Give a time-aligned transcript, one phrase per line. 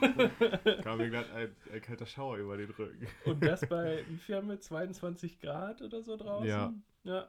[0.82, 3.06] Kam mir gerade ein, ein kalter Schauer über den Rücken.
[3.24, 4.60] Und das bei, wie viel haben wir?
[4.60, 6.48] 22 Grad oder so draußen?
[6.48, 6.72] Ja.
[7.04, 7.28] ja.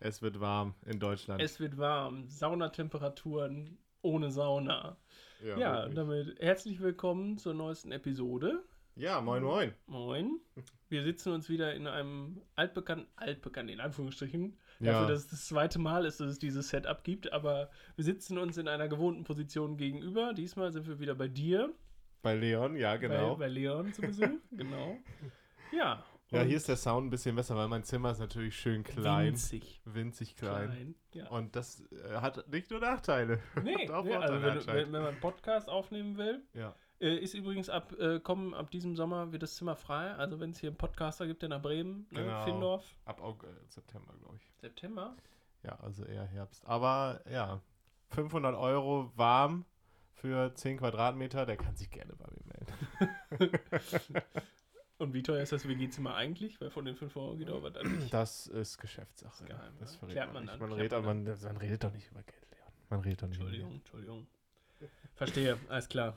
[0.00, 1.42] Es wird warm in Deutschland.
[1.42, 2.26] Es wird warm.
[2.28, 4.96] Saunatemperaturen ohne Sauna.
[5.44, 8.62] ja, Ja, damit herzlich willkommen zur neuesten Episode.
[8.94, 9.74] ja, moin moin.
[9.86, 10.40] Moin.
[10.88, 14.92] Wir sitzen uns wieder in einem altbekannten, altbekannten, in Anführungsstrichen, Ja.
[14.92, 18.38] dafür, dass es das zweite Mal ist, dass es dieses Setup gibt, aber wir sitzen
[18.38, 20.32] uns in einer gewohnten Position gegenüber.
[20.32, 21.72] Diesmal sind wir wieder bei dir,
[22.22, 23.34] Bei Leon, ja genau.
[23.34, 24.28] bei, bei Leon zu Besuch.
[24.50, 24.96] genau.
[25.72, 26.04] Ja.
[26.30, 29.26] ja, hier ist der Sound ein bisschen besser, weil mein Zimmer ist natürlich schön klein.
[29.28, 30.70] winzig Winzig klein.
[30.70, 30.94] klein.
[31.12, 31.28] Ja.
[31.28, 33.38] Und das äh, hat nicht nur Nachteile.
[33.62, 34.08] Nee, nee also
[34.42, 36.74] wenn, wenn, wenn man einen Podcast aufnehmen will, Ja.
[37.00, 40.12] äh, ist übrigens ab, äh, kommen, ab diesem Sommer wird das Zimmer frei.
[40.14, 42.44] Also wenn es hier einen Podcaster gibt, der nach Bremen, ne, Genau.
[42.44, 44.50] Findorf, Ab Aug äh, September, glaube ich.
[44.60, 45.16] September.
[45.62, 46.66] Ja, also eher Herbst.
[46.66, 47.60] Aber ja,
[48.10, 49.64] 500 Euro warm
[50.20, 52.42] für 10 Quadratmeter, der kann sich gerne bei mir
[53.40, 53.58] melden.
[54.98, 56.60] Und wie teuer ist das WG-Zimmer eigentlich?
[56.60, 58.12] Weil von den 5 Euro geht aber dann nicht.
[58.12, 59.30] Das ist Geschäftssache.
[59.30, 59.98] Das ist geheim, das ne?
[59.98, 60.54] verrät Klärt man nicht.
[60.54, 62.72] dann, Man, redet, man man, man redet doch nicht über Geld, Leon.
[62.90, 64.26] Man redet doch nicht über Entschuldigung, Entschuldigung.
[65.14, 66.16] Verstehe, alles klar.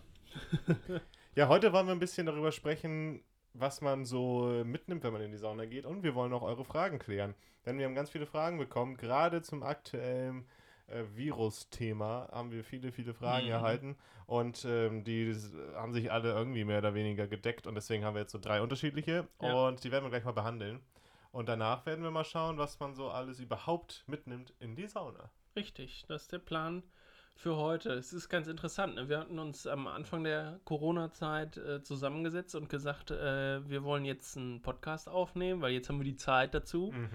[1.33, 5.31] Ja, heute wollen wir ein bisschen darüber sprechen, was man so mitnimmt, wenn man in
[5.31, 5.85] die Sauna geht.
[5.85, 7.35] Und wir wollen auch eure Fragen klären.
[7.66, 8.97] Denn wir haben ganz viele Fragen bekommen.
[8.97, 10.45] Gerade zum aktuellen
[10.92, 13.52] äh, Virus-Thema haben wir viele, viele Fragen Mhm.
[13.52, 13.97] erhalten.
[14.25, 15.36] Und ähm, die
[15.75, 17.67] haben sich alle irgendwie mehr oder weniger gedeckt.
[17.67, 19.28] Und deswegen haben wir jetzt so drei unterschiedliche.
[19.41, 19.68] Ja.
[19.68, 20.80] Und die werden wir gleich mal behandeln.
[21.31, 25.30] Und danach werden wir mal schauen, was man so alles überhaupt mitnimmt in die Sauna.
[25.56, 26.84] Richtig, das ist der Plan
[27.35, 27.91] für heute.
[27.94, 28.96] Es ist ganz interessant.
[28.96, 29.09] Ne?
[29.09, 34.38] Wir hatten uns am Anfang der Corona-Zeit äh, zusammengesetzt und gesagt, äh, wir wollen jetzt
[34.38, 36.91] einen Podcast aufnehmen, weil jetzt haben wir die Zeit dazu.
[36.94, 37.09] Mhm.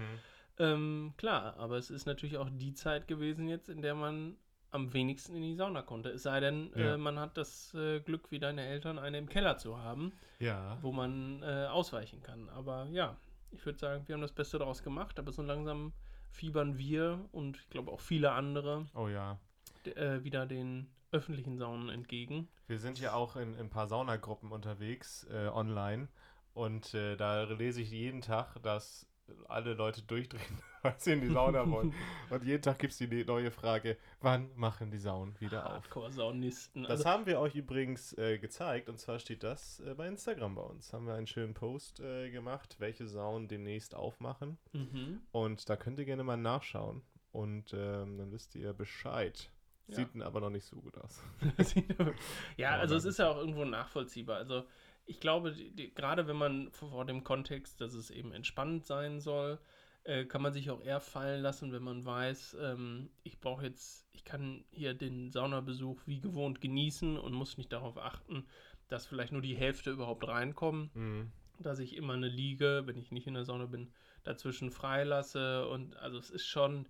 [0.59, 4.37] Ähm, klar, aber es ist natürlich auch die Zeit gewesen jetzt, in der man
[4.71, 6.09] am wenigsten in die Sauna konnte.
[6.09, 6.95] Es sei denn, Ja.
[6.95, 10.77] äh, man hat das äh, Glück, wie deine Eltern, eine im Keller zu haben, Ja.
[10.81, 12.49] wo man äh, ausweichen kann.
[12.49, 13.17] Aber ja,
[13.51, 15.93] ich würde sagen, wir haben das Beste daraus gemacht, aber so langsam
[16.31, 19.39] fiebern wir und ich glaube auch viele andere Oh ja.
[19.85, 22.49] äh, wieder den öffentlichen Saunen entgegen.
[22.67, 26.09] Wir sind ja auch in, in ein paar Saunagruppen unterwegs, äh, online.
[26.53, 29.07] Und äh, da lese ich jeden Tag, dass
[29.47, 31.93] alle Leute durchdrehen, weil sie in die Sauna wollen.
[32.29, 35.83] Und jeden Tag gibt es die ne- neue Frage, wann machen die Saunen wieder auf?
[35.83, 36.83] Hardcore-Saunisten.
[36.83, 38.89] Das Also, haben wir euch übrigens äh, gezeigt.
[38.89, 40.93] Und zwar steht das äh, bei Instagram bei uns.
[40.93, 44.57] Haben wir einen schönen Post äh, gemacht, welche Saunen demnächst aufmachen.
[44.73, 45.21] mhm.
[45.31, 47.01] Und da könnt ihr gerne mal nachschauen.
[47.31, 49.51] Und ähm, dann wisst ihr Bescheid.
[49.87, 49.95] Ja.
[49.95, 51.23] Sieht aber noch nicht so gut aus.
[52.57, 54.37] ja, also es ist ja auch irgendwo nachvollziehbar.
[54.37, 54.65] Also
[55.07, 59.19] ich glaube, die, die, gerade wenn man vor, dem Kontext, dass es eben entspannend sein
[59.19, 59.57] soll,
[60.03, 64.07] äh, kann man sich auch eher fallen lassen, wenn man weiß, ähm, ich brauche jetzt,
[64.13, 68.45] ich kann hier den Saunabesuch wie gewohnt genießen und muss nicht darauf achten,
[68.89, 71.31] dass vielleicht nur die Hälfte überhaupt reinkommen, Mhm.
[71.59, 73.91] dass ich immer eine Liege, wenn ich nicht in der Sauna bin,
[74.23, 75.67] dazwischen freilasse.
[75.67, 76.87] Und also es ist schon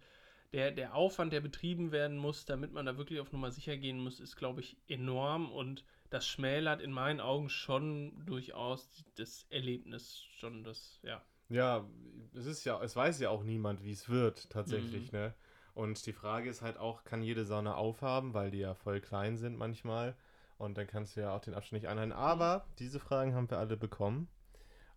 [0.54, 4.00] der, der Aufwand, der betrieben werden muss, damit man da wirklich auf Nummer sicher gehen
[4.00, 5.52] muss, ist, glaube ich, enorm.
[5.52, 11.22] Und das schmälert in meinen Augen schon durchaus das Erlebnis, schon das, ja.
[11.50, 11.88] Ja,
[12.34, 15.34] es ist ja, es weiß ja auch niemand, wie es wird, tatsächlich, ne?
[15.74, 19.38] Und die Frage ist halt auch, kann jede Sauna aufhaben, weil die ja voll klein
[19.38, 20.18] sind manchmal.
[20.58, 22.14] Und dann kannst du ja auch den Abstand nicht einhalten.
[22.14, 24.28] Aber diese Fragen haben wir alle bekommen.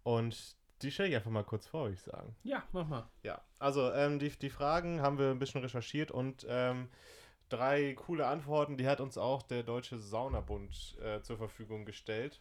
[0.05, 2.35] Und die stelle ich einfach mal kurz vor, würde ich sagen.
[2.45, 3.11] Ja, mach mal.
[3.23, 6.89] Ja, also ähm, die, die Fragen haben wir ein bisschen recherchiert und ähm,
[7.51, 12.41] drei coole Antworten, die hat uns auch der Deutsche Saunabund äh, zur Verfügung gestellt.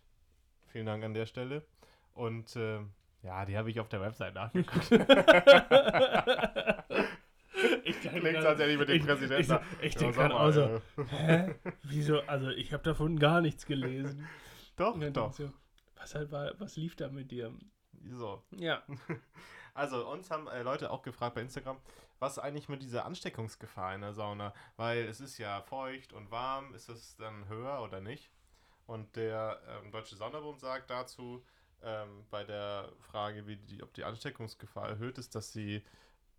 [0.67, 1.65] Vielen Dank an der Stelle.
[2.13, 2.91] Und ähm,
[3.23, 4.89] ja, die habe ich auf der Website nachgeguckt.
[7.83, 9.59] Ich kann Klingt, grad- als hätte ich mit dem ich- Präsidenten.
[9.81, 10.79] ich- ich Ja, denk sag grad mal, auch so, äh,
[11.09, 11.56] Hä?
[11.83, 12.21] Wieso?
[12.21, 14.25] Also ich habe davon gar nichts gelesen.
[14.77, 15.35] Doch, doch.
[15.35, 15.51] du,
[15.97, 17.51] was, halt war, was lief da mit dir?
[18.11, 18.41] So.
[18.56, 18.81] Ja.
[19.79, 21.77] Also, uns haben äh, Leute auch gefragt bei Instagram,
[22.19, 26.75] was eigentlich mit dieser Ansteckungsgefahr in der Sauna, weil es ist ja feucht und warm,
[26.75, 28.29] ist es dann höher oder nicht?
[28.87, 31.45] Und der ähm, Deutsche Saunabund sagt dazu,
[31.81, 35.81] ähm, bei der Frage, wie die, ob die Ansteckungsgefahr erhöht ist, dass sie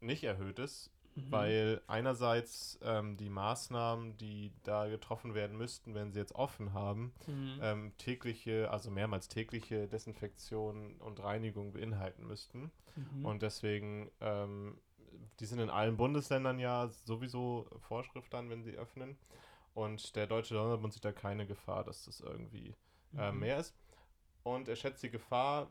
[0.00, 0.90] nicht erhöht ist,
[1.26, 1.32] Mhm.
[1.32, 7.12] Weil einerseits ähm, die Maßnahmen, die da getroffen werden müssten, wenn sie jetzt offen haben,
[7.26, 7.58] mhm.
[7.62, 12.70] ähm, tägliche, also mehrmals tägliche Desinfektion und Reinigung beinhalten müssten.
[12.96, 13.24] Mhm.
[13.24, 14.78] Und deswegen, ähm,
[15.38, 19.16] die sind in allen Bundesländern ja sowieso Vorschrift dann, wenn sie öffnen.
[19.74, 22.74] Und der Deutsche Sonderbund sieht da keine Gefahr, dass das irgendwie
[23.16, 23.74] äh, mehr ist
[24.42, 25.70] und er schätzt die Gefahr,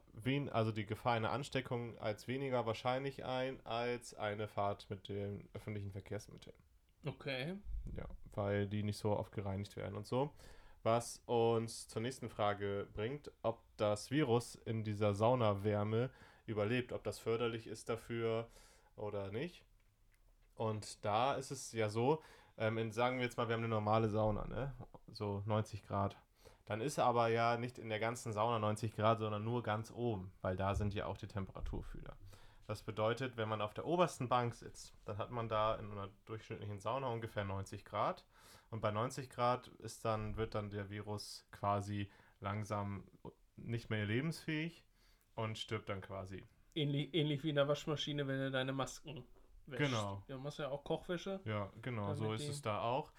[0.52, 5.92] also die Gefahr einer Ansteckung als weniger wahrscheinlich ein als eine Fahrt mit den öffentlichen
[5.92, 6.56] Verkehrsmitteln.
[7.06, 7.56] Okay.
[7.96, 10.32] Ja, weil die nicht so oft gereinigt werden und so.
[10.84, 16.10] Was uns zur nächsten Frage bringt, ob das Virus in dieser Saunawärme
[16.46, 18.48] überlebt, ob das förderlich ist dafür
[18.96, 19.64] oder nicht.
[20.56, 22.22] Und da ist es ja so,
[22.58, 24.74] ähm, in, sagen wir jetzt mal, wir haben eine normale Sauna, ne?
[25.12, 26.18] So 90 Grad.
[26.70, 30.32] Dann ist aber ja nicht in der ganzen Sauna 90 Grad, sondern nur ganz oben,
[30.42, 32.16] weil da sind ja auch die Temperaturfühler.
[32.68, 36.10] Das bedeutet, wenn man auf der obersten Bank sitzt, dann hat man da in einer
[36.26, 38.24] durchschnittlichen Sauna ungefähr 90 Grad.
[38.70, 42.08] Und bei 90 Grad ist dann, wird dann der Virus quasi
[42.40, 43.04] langsam
[43.56, 44.86] nicht mehr lebensfähig
[45.34, 46.46] und stirbt dann quasi.
[46.76, 49.24] Ähnlich, ähnlich wie in der Waschmaschine, wenn du deine Masken
[49.66, 49.92] wäschst.
[49.92, 50.22] Genau.
[50.28, 51.40] Du machst ja auch Kochwäsche.
[51.46, 53.12] Ja, genau, so ist es da auch.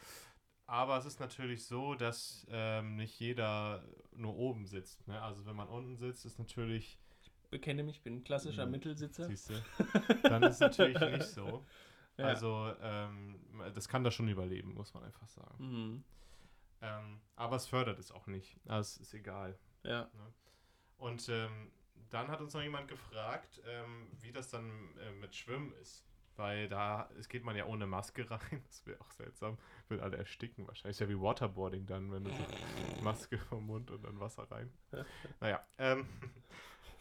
[0.71, 3.83] Aber es ist natürlich so, dass ähm, nicht jeder
[4.13, 5.05] nur oben sitzt.
[5.09, 5.21] Ne?
[5.21, 7.01] Also wenn man unten sitzt, ist natürlich.
[7.23, 8.73] Ich bekenne mich, ich bin ein klassischer mhm.
[8.73, 9.27] Mittelsitzer.
[9.27, 9.55] Siehst du?
[10.23, 11.67] Dann ist es natürlich nicht so.
[12.17, 12.27] Ja.
[12.27, 13.41] Also ähm,
[13.73, 15.57] das kann da schon überleben, muss man einfach sagen.
[15.59, 16.05] Mhm.
[16.83, 18.59] Ähm, aber es fördert es auch nicht.
[18.67, 19.59] Also es ist egal.
[19.85, 20.03] Ja.
[20.03, 20.35] Ne?
[20.99, 21.71] Und ähm,
[22.11, 26.10] dann hat uns noch jemand gefragt, ähm, wie das dann äh, mit Schwimmen ist
[26.41, 28.41] weil da es geht man ja ohne Maske rein.
[28.67, 29.59] Das wäre auch seltsam.
[29.89, 30.97] Will alle ersticken wahrscheinlich.
[30.97, 32.45] Ist ja wie Waterboarding dann, wenn du so
[33.03, 34.73] Maske vom Mund und dann Wasser rein.
[35.41, 36.07] Naja, ähm,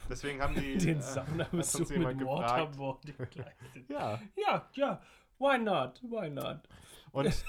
[0.10, 0.78] deswegen haben die.
[0.78, 2.78] Den äh, Saunabesuch mit gefragt.
[2.78, 3.16] Waterboarding
[3.88, 4.22] Ja.
[4.36, 5.02] Ja, ja.
[5.40, 6.02] Why not?
[6.04, 6.60] Why not?
[7.12, 7.46] Und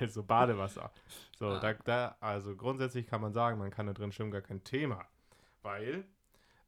[0.00, 0.90] also Badewasser.
[1.38, 1.60] So, ah.
[1.60, 5.06] da, da, also grundsätzlich kann man sagen, man kann da drin schwimmen, gar kein Thema.
[5.62, 6.04] Weil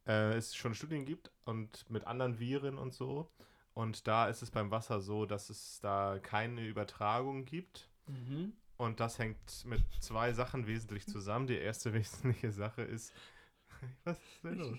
[0.07, 3.31] äh, es schon Studien gibt und mit anderen Viren und so.
[3.75, 7.89] Und da ist es beim Wasser so, dass es da keine Übertragung gibt.
[8.07, 8.53] Mhm.
[8.79, 11.47] Und das hängt mit zwei Sachen wesentlich zusammen.
[11.47, 13.13] Die erste wesentliche Sache ist,
[14.05, 14.79] was ist denn los?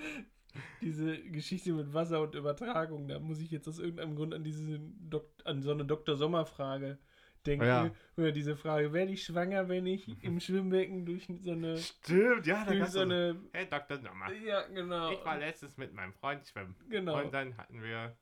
[0.80, 4.78] Diese Geschichte mit Wasser und Übertragung, da muss ich jetzt aus irgendeinem Grund an diese
[4.78, 6.16] Dok an so eine Dr.
[6.16, 6.98] Sommer-Frage
[7.46, 7.66] denken.
[7.66, 7.90] Ja.
[8.16, 11.76] Oder diese Frage, werde ich schwanger, wenn ich im Schwimmbecken durch so eine.
[11.78, 13.36] Stimmt, ja, da durch so eine.
[13.52, 13.98] Hey, Dr.
[13.98, 14.32] Sommer.
[14.32, 15.10] Ja, genau.
[15.12, 16.74] Ich war letztens mit meinem Freund schwimmen.
[16.88, 17.22] Genau.
[17.22, 18.16] Und dann hatten wir.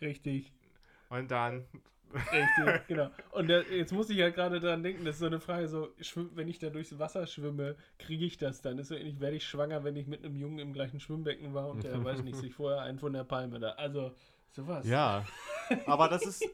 [0.00, 0.52] Richtig.
[1.08, 1.66] Und dann.
[2.14, 3.10] Richtig, genau.
[3.32, 5.88] Und da, jetzt muss ich ja gerade daran denken, das ist so eine Frage, so,
[6.34, 8.78] wenn ich da durchs Wasser schwimme, kriege ich das dann?
[8.78, 11.68] Ist so ähnlich, werde ich schwanger, wenn ich mit einem Jungen im gleichen Schwimmbecken war
[11.68, 13.70] und der, weiß nicht, sich vorher einen von der Palme da.
[13.72, 14.14] Also,
[14.52, 14.86] sowas.
[14.86, 15.24] Ja.
[15.86, 16.44] Aber das ist,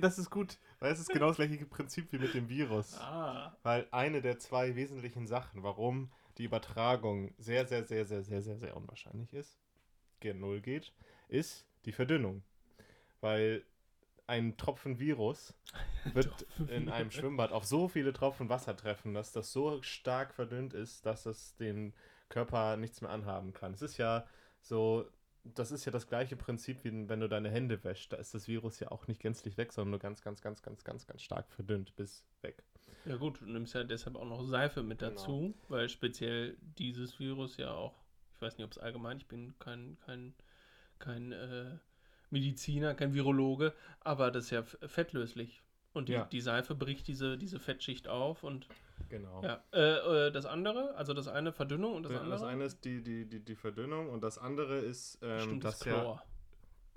[0.00, 2.98] das ist gut, weil es ist genau das gleiche Prinzip wie mit dem Virus.
[2.98, 3.56] Ah.
[3.62, 8.58] Weil eine der zwei wesentlichen Sachen, warum die Übertragung sehr, sehr, sehr, sehr, sehr, sehr,
[8.58, 9.60] sehr unwahrscheinlich ist,
[10.18, 10.92] gen Null geht,
[11.28, 12.42] ist die Verdünnung.
[13.20, 13.64] Weil
[14.26, 15.54] ein Tropfen Virus
[16.14, 20.74] wird in einem Schwimmbad auf so viele Tropfen Wasser treffen, dass das so stark verdünnt
[20.74, 21.94] ist, dass es den
[22.28, 23.72] Körper nichts mehr anhaben kann.
[23.72, 24.26] Es ist ja
[24.60, 25.06] so
[25.44, 28.12] das ist ja das gleiche Prinzip, wie wenn du deine Hände wäschst.
[28.12, 30.84] Da ist das Virus ja auch nicht gänzlich weg, sondern nur ganz, ganz, ganz, ganz,
[30.84, 32.62] ganz, ganz stark verdünnt bis weg.
[33.04, 35.10] Ja gut, du nimmst ja deshalb auch noch Seife mit genau.
[35.10, 35.54] dazu, genau.
[35.68, 37.94] weil speziell dieses Virus ja auch,
[38.34, 40.34] ich weiß nicht, ob es allgemein, ich bin kein, kein,
[40.98, 41.78] kein äh,
[42.30, 45.62] Mediziner, kein Virologe, aber das ist ja fettlöslich.
[45.92, 46.24] Und die, ja.
[46.24, 48.66] die Seife bricht diese, diese Fettschicht auf und
[49.08, 49.42] Genau.
[49.42, 49.62] Ja.
[49.72, 52.30] Äh, äh, das andere, also das eine Verdünnung und das andere?
[52.30, 56.22] Das eine ist die, die, die, die Verdünnung und das andere ist ähm, das, Chlor.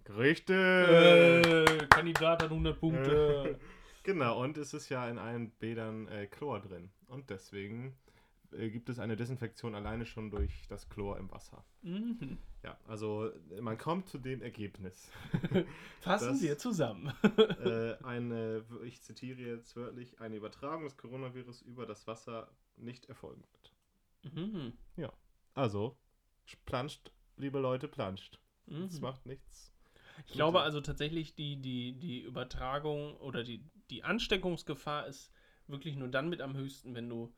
[0.07, 0.55] Ja, richtig!
[0.55, 3.59] Äh, Kandidat hat 100 Punkte.
[4.03, 6.89] genau, und es ist ja in allen Bädern äh, Chlor drin.
[7.07, 7.95] Und deswegen
[8.57, 11.63] äh, gibt es eine Desinfektion alleine schon durch das Chlor im Wasser.
[11.81, 12.37] Mhm.
[12.63, 13.31] Ja, also
[13.61, 15.11] man kommt zu dem Ergebnis.
[16.01, 17.13] Fassen dass, wir zusammen.
[17.63, 23.43] äh, eine, ich zitiere jetzt wörtlich, eine Übertragung des Coronavirus über das Wasser nicht erfolgen
[23.51, 24.35] wird.
[24.35, 24.73] Mhm.
[24.97, 25.13] Ja,
[25.53, 25.97] also
[26.65, 28.39] planscht, liebe Leute, planscht.
[28.65, 28.83] Mhm.
[28.83, 29.71] Es macht nichts.
[30.27, 35.31] Ich glaube also tatsächlich, die, die, die Übertragung oder die, die Ansteckungsgefahr ist
[35.67, 37.33] wirklich nur dann mit am höchsten, wenn du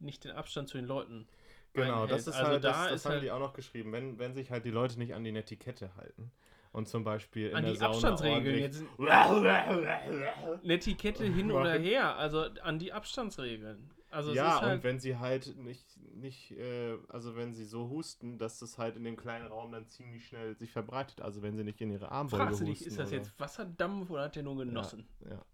[0.00, 1.26] nicht den Abstand zu den Leuten.
[1.72, 4.34] Genau, das ist also halt, das, das haben halt die auch noch geschrieben, wenn, wenn
[4.34, 6.30] sich halt die Leute nicht an die Netiquette halten.
[6.72, 8.84] Und zum Beispiel in an der die Sauna Abstandsregeln jetzt.
[10.64, 13.90] Netiquette hin oder her, also an die Abstandsregeln.
[14.10, 15.84] Also ja, halt, und wenn sie halt nicht,
[16.14, 19.88] nicht äh, also wenn sie so husten, dass das halt in dem kleinen Raum dann
[19.88, 21.20] ziemlich schnell sich verbreitet.
[21.20, 22.84] Also wenn sie nicht in ihre Armbeuge fragst du husten.
[22.84, 25.08] dich, ist das jetzt Wasserdampf oder hat der nur genossen?
[25.24, 25.44] Ja, ja.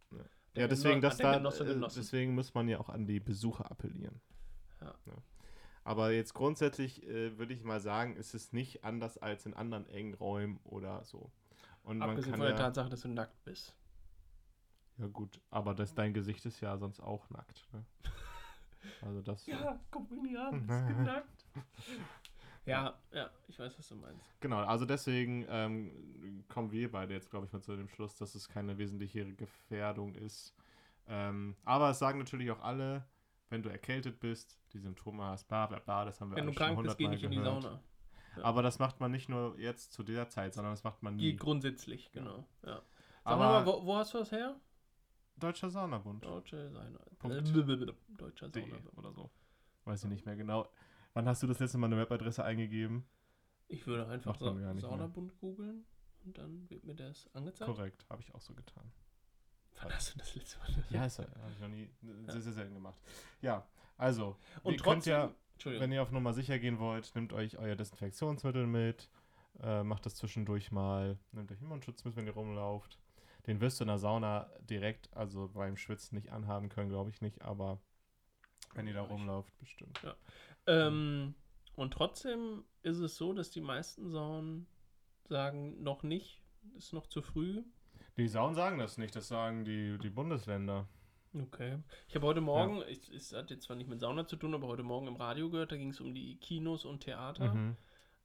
[0.55, 4.21] Ja deswegen, das da, äh, deswegen muss man ja auch an die Besucher appellieren.
[4.81, 4.95] Ja.
[5.85, 9.87] Aber jetzt grundsätzlich äh, würde ich mal sagen, ist es nicht anders als in anderen
[9.89, 11.31] engen Räumen oder so.
[11.83, 13.75] Und man Abgesehen kann von der ja, Tatsache, dass du nackt bist.
[14.99, 17.67] ja gut, aber das, dein Gesicht ist ja sonst auch nackt.
[17.73, 17.85] Ne?
[19.03, 19.45] Also das.
[19.91, 21.45] guck mich nicht an, ist nackt.
[22.67, 24.41] Ja, ja, ich weiß, was du meinst.
[24.41, 28.35] Genau, also deswegen ähm, kommen wir beide jetzt, glaube ich, mal zu dem Schluss, dass
[28.35, 30.55] es keine wesentliche Gefährdung ist.
[31.09, 33.05] Ähm, aber es sagen natürlich auch alle,
[33.49, 36.53] wenn du erkältet bist, die Symptome hast, bla bla bla, das haben wir Wenn du
[36.53, 37.63] krank bist, geh nicht in die gehört.
[37.63, 37.83] Sauna.
[38.37, 38.45] Ja.
[38.45, 41.33] Aber das macht man nicht nur jetzt zu dieser Zeit, sondern das macht man Die
[41.33, 41.37] nie.
[41.37, 42.47] grundsätzlich, genau.
[42.65, 42.77] Ja.
[42.77, 42.85] Sag
[43.25, 44.55] Aber mal, wo, wo hast du das her?
[45.37, 46.25] Deutscher Saunabund.
[46.25, 47.01] Deutsche Sauna.
[47.19, 47.37] Punkt.
[47.37, 48.83] Äh, Deutscher De Sauna.
[48.97, 49.31] oder so.
[49.85, 50.69] Weiß ich nicht mehr genau.
[51.15, 53.05] Wann hast du das letzte Mal eine Webadresse eingegeben?
[53.69, 54.55] Ich würde einfach Sa.
[54.79, 55.85] Saunabund googeln
[56.25, 57.71] und dann wird mir das angezeigt.
[57.71, 58.93] Korrekt, habe ich auch so getan.
[59.81, 60.85] Wann hast du das letzte Mal?
[60.91, 61.91] Ja, ist habe ich noch nie
[62.27, 63.01] sehr, sehr selten gemacht.
[63.41, 67.15] Ja, also, Und ihr könnt trotzdem, ja, Entschuldigung, wenn ihr auf Nummer sicher gehen wollt,
[67.15, 69.11] nehmt euch euer Desinfektionsmittel mit,
[69.63, 72.99] äh, macht das zwischendurch mal, nehmt euch Immunschutz mit, wenn ihr rumlauft.
[73.47, 77.21] Den wirst du in der Sauna direkt, also beim Schwitzen nicht anhaben können, glaube ich
[77.21, 77.81] nicht, aber
[78.75, 79.99] wenn ihr da rumlauft, bestimmt.
[80.67, 81.35] Ähm,
[81.77, 84.67] und trotzdem ist es so, dass die meisten Saunen
[85.29, 86.43] sagen, noch nicht,
[86.77, 87.63] ist noch zu früh.
[88.17, 90.89] Die Saunen sagen das nicht, das sagen die, die Bundesländer.
[91.33, 91.79] Okay.
[92.09, 94.67] Ich habe heute Morgen, es, es hat jetzt zwar nicht mit Sauna zu tun, aber
[94.67, 97.77] heute Morgen im Radio gehört, da ging es um die Kinos und Theater, Mhm.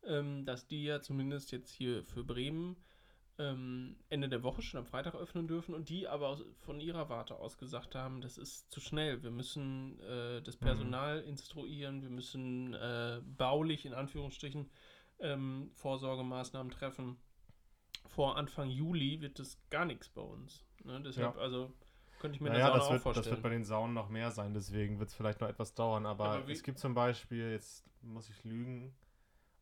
[0.03, 2.77] ähm, dass die ja zumindest jetzt hier für Bremen
[3.37, 7.09] ähm, Ende der Woche schon am Freitag öffnen dürfen und die aber aus, von ihrer
[7.09, 9.23] Warte aus gesagt haben, das ist zu schnell.
[9.23, 10.65] Wir müssen äh, das Mhm.
[10.65, 14.69] Personal instruieren, wir müssen äh, baulich in Anführungsstrichen
[15.19, 17.17] ähm, Vorsorgemaßnahmen treffen.
[18.07, 20.65] Vor Anfang Juli wird das gar nichts bei uns.
[20.83, 21.01] Ne?
[21.01, 21.41] Deshalb, Ja.
[21.41, 21.73] also
[22.19, 24.53] könnte ich mir Naja, das auch wird, das wird bei den Saunen noch mehr sein,
[24.53, 26.05] deswegen wird es vielleicht noch etwas dauern.
[26.05, 28.95] Aber, Aber es gibt zum Beispiel, jetzt muss ich lügen,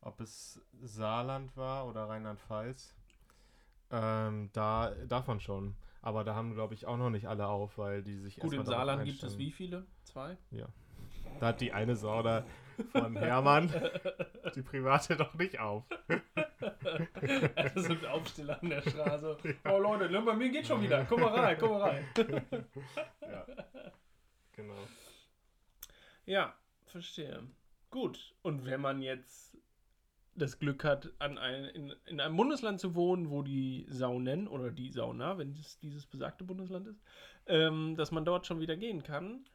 [0.01, 2.95] ob es Saarland war oder Rheinland-Pfalz.
[3.93, 5.75] Ähm, da darf man schon.
[6.01, 8.65] Aber da haben, glaube ich, auch noch nicht alle auf, weil die sich Gut, im
[8.65, 9.85] Saarland gibt es wie viele?
[10.03, 10.35] Zwei?
[11.39, 12.43] Da hat die eine Sauna
[12.91, 13.71] von Hermann,
[14.55, 15.83] die private, doch nicht auf.
[16.95, 19.37] Das sind Aufsteller an der Straße.
[19.65, 21.05] Oh Leute, bei mir geht schon wieder.
[21.05, 22.05] Komm mal rein, komm mal rein.
[23.21, 23.45] Ja.
[24.53, 24.77] Genau.
[26.25, 27.43] Ja, verstehe.
[27.89, 28.33] Gut.
[28.41, 29.57] Und wenn man jetzt
[30.35, 34.71] das Glück hat, an ein, in, in einem Bundesland zu wohnen, wo die Saunen oder
[34.71, 37.01] die Sauna, wenn es dieses besagte Bundesland ist,
[37.47, 39.45] ähm, dass man dort schon wieder gehen kann,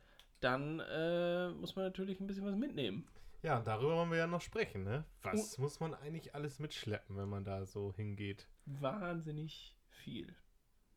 [0.40, 3.08] dann äh, muss man natürlich ein bisschen was mitnehmen.
[3.42, 5.04] Ja, darüber wollen wir ja noch sprechen, ne?
[5.22, 8.48] Was muss man eigentlich alles mitschleppen, wenn man da so hingeht?
[8.66, 10.34] Wahnsinnig viel.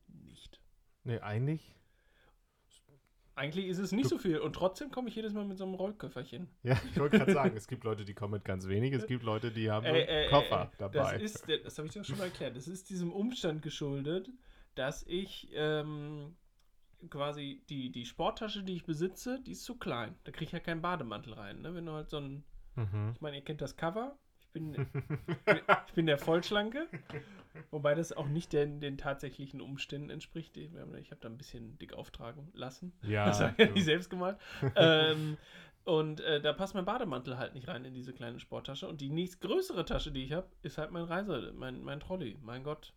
[0.07, 0.59] Nicht.
[1.03, 1.75] Ne, eigentlich.
[3.35, 5.63] Eigentlich ist es nicht Du- so viel und trotzdem komme ich jedes Mal mit so
[5.63, 6.47] einem Rollköfferchen.
[6.63, 9.23] Ja, ich wollte gerade sagen, es gibt Leute, die kommen mit ganz wenig, es gibt
[9.23, 11.17] Leute, die haben so Äh, einen äh, Koffer äh, dabei.
[11.17, 12.55] Das ist, das habe ich dir schon mal erklärt.
[12.57, 14.29] Das ist diesem Umstand geschuldet,
[14.75, 16.35] dass ich ähm,
[17.09, 20.15] quasi die, die Sporttasche, die ich besitze, die ist zu klein.
[20.23, 21.61] Da kriege ich ja keinen Bademantel rein.
[21.61, 21.73] Ne?
[21.73, 22.43] Wenn du halt so ein,
[22.75, 23.11] mhm.
[23.15, 24.17] ich meine, ihr kennt das Cover.
[24.51, 24.73] Ich bin,
[25.87, 26.87] ich bin der Vollschlanke.
[27.69, 30.57] Wobei das auch nicht den, den tatsächlichen Umständen entspricht.
[30.57, 32.91] Ich habe da ein bisschen dick auftragen lassen.
[33.01, 34.37] ja, Das habe ich ja nicht selbst gemalt.
[34.75, 35.37] ähm,
[35.83, 38.87] und äh, da passt mein Bademantel halt nicht rein in diese kleine Sporttasche.
[38.87, 42.37] Und die nächstgrößere Tasche, die ich habe, ist halt mein Reise, mein, mein Trolley.
[42.41, 42.93] Mein Gott.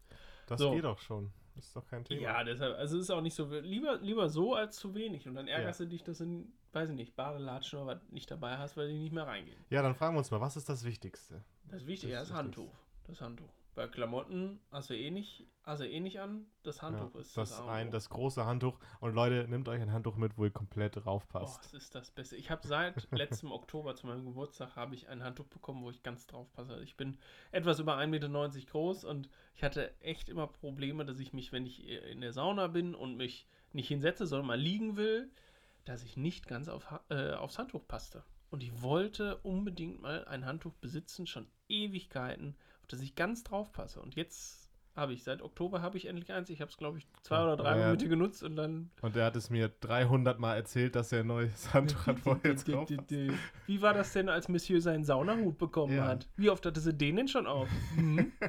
[0.46, 0.73] das so.
[0.73, 1.32] geht doch schon.
[1.54, 2.20] Das ist doch kein Thema.
[2.23, 5.28] Ja, deshalb, also es ist auch nicht so, lieber, lieber so als zu wenig.
[5.28, 8.56] Und dann ärgerst du dich, dass du, weiß ich nicht, Badelatschen oder was nicht dabei
[8.56, 9.56] hast, weil die nicht mehr reingehen.
[9.70, 11.44] Ja, dann fragen wir uns mal, was ist das Wichtigste?
[11.70, 12.73] Das Wichtige Das ist ist das Handtuch.
[13.04, 13.52] Das Handtuch.
[13.75, 16.46] Bei Klamotten hast du eh nicht, hast du eh nicht an.
[16.62, 18.78] Das Handtuch ja, ist das, und ein, das große Handtuch.
[19.00, 21.64] Und Leute, nehmt euch ein Handtuch mit, wo ihr komplett drauf Boah, passt.
[21.64, 22.37] das ist das Beste.
[22.37, 26.04] Ich habe seit letztem Oktober zu meinem Geburtstag habe ich ein Handtuch bekommen, wo ich
[26.04, 26.80] ganz drauf passe.
[26.84, 27.18] Ich bin
[27.50, 28.28] etwas über 1,90 Meter
[28.70, 32.68] groß und ich hatte echt immer Probleme, dass ich mich, wenn ich in der Sauna
[32.68, 35.32] bin und mich nicht hinsetze, sondern mal liegen will,
[35.84, 38.23] dass ich nicht ganz auf, äh, aufs Handtuch passte.
[38.50, 43.72] Und ich wollte unbedingt mal ein Handtuch besitzen, schon Ewigkeiten, auf das ich ganz drauf
[43.72, 44.00] passe.
[44.00, 46.50] Und jetzt habe ich, seit Oktober habe ich endlich eins.
[46.50, 47.96] Ich habe es, glaube ich, zwei oder drei ja.
[47.96, 51.26] Dir genutzt und dann Und er hat es mir 300 Mal erzählt, dass er ein
[51.28, 52.88] neues Handtuch hat, wo jetzt drauf.
[53.66, 56.04] Wie war das denn, als Monsieur seinen Saunahut bekommen Ja.
[56.04, 56.28] hat?
[56.36, 57.68] Wie oft hatte sie den denn schon auf?
[57.96, 58.32] Hm?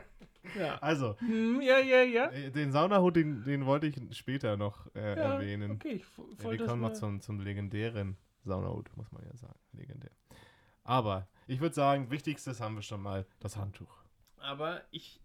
[0.56, 0.78] Ja.
[0.78, 2.30] Also, Hm, ja, ja, ja.
[2.30, 5.72] äh, den Saunahut, den, den wollte ich später noch äh, ja erwähnen.
[5.72, 6.06] Okay, ich
[6.44, 9.58] Ja, wir kommen noch zum, zum legendären Saunahut, muss man ja sagen.
[9.74, 10.12] Legendär.
[10.84, 14.05] Aber ich würde sagen, wichtigstes haben wir schon mal, das Handtuch.
[14.46, 15.20] Aber ich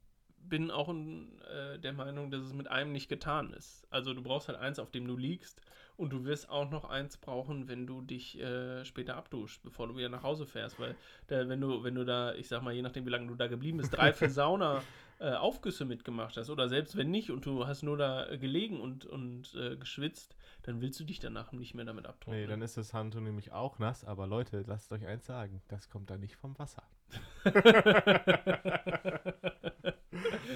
[0.48, 3.86] bin auch in, äh, der Meinung, dass es mit einem nicht getan ist.
[3.90, 5.60] Also du brauchst halt eins, auf dem du liegst
[5.96, 9.96] und du wirst auch noch eins brauchen, wenn du dich äh, später abduschst, bevor du
[9.96, 10.80] wieder nach Hause fährst.
[10.80, 10.96] Weil
[11.26, 13.48] da, wenn du, wenn du da, ich sag mal, je nachdem wie lange du da
[13.48, 14.82] geblieben bist, drei, vier Sauna
[15.18, 19.04] äh, Aufgüsse mitgemacht hast oder selbst wenn nicht und du hast nur da gelegen und,
[19.04, 22.40] und äh, geschwitzt, dann willst du dich danach nicht mehr damit abtrocknen.
[22.40, 25.90] Nee, dann ist das Handtuch nämlich auch nass, aber Leute, lasst euch eins sagen, das
[25.90, 26.82] kommt da nicht vom Wasser.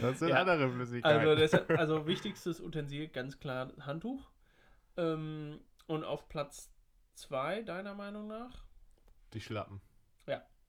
[0.01, 1.19] Das sind Ja, andere Flüssigkeiten.
[1.21, 4.31] Also, deshalb, also wichtigstes Utensil ganz klar Handtuch.
[4.97, 6.71] Ähm, und auf Platz
[7.15, 8.65] 2, deiner Meinung nach?
[9.33, 9.81] die Schlappen.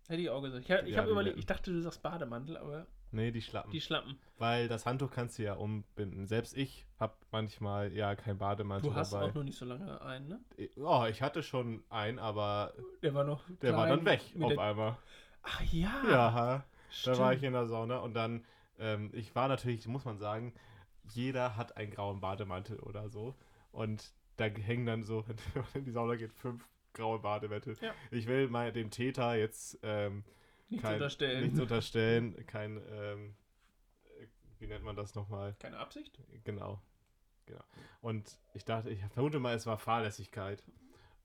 [0.07, 0.65] Hätte ich auch gesagt.
[0.69, 3.71] Ich, ich Ja, habe überlegt, ich dachte, du sagst Bademantel, aber Nee, die Schlappen.
[3.71, 4.19] die Schlappen.
[4.37, 6.27] Weil das Handtuch kannst du ja umbinden.
[6.27, 9.29] Selbst ich habe manchmal ja kein Bademantel Du hast dabei.
[9.29, 10.39] auch noch nicht so lange einen, ne?
[10.77, 13.41] Oh, ich hatte schon einen, aber Der war noch.
[13.63, 14.97] der war klein dann weg auf einmal.
[15.45, 16.03] Ach ja.
[16.09, 16.65] Ja, ha.
[17.05, 17.47] da war ich stimmt.
[17.47, 18.43] in der Sauna und dann,
[18.79, 20.53] ähm, ich war natürlich, muss man sagen,
[21.13, 23.35] jeder hat einen grauen Bademantel oder so.
[23.71, 25.23] Und da hängen dann so,
[25.53, 27.77] wenn man in die Sauna geht, fünf graue Bademäntel.
[27.81, 27.93] Ja.
[28.11, 30.23] Ich will mal dem Täter jetzt ähm,
[30.69, 31.43] Nichts kein, unterstellen.
[31.43, 33.35] nichts unterstellen, kein, ähm,
[34.19, 34.27] äh,
[34.59, 35.55] wie nennt man das nochmal?
[35.59, 36.17] Keine Absicht?
[36.45, 36.81] Genau.
[37.45, 37.63] genau.
[38.01, 40.63] Und ich dachte, ich vermute mal, es war Fahrlässigkeit.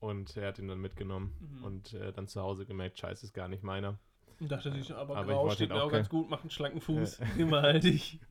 [0.01, 1.65] Und er hat ihn dann mitgenommen Mhm.
[1.65, 3.99] und äh, dann zu Hause gemerkt, scheiße, ist gar nicht meiner.
[4.39, 6.81] Und dachte sich, aber, Aber grau steht mir auch auch ganz gut, macht einen schlanken
[6.81, 7.21] Fuß.
[7.39, 8.21] Immer halt ich.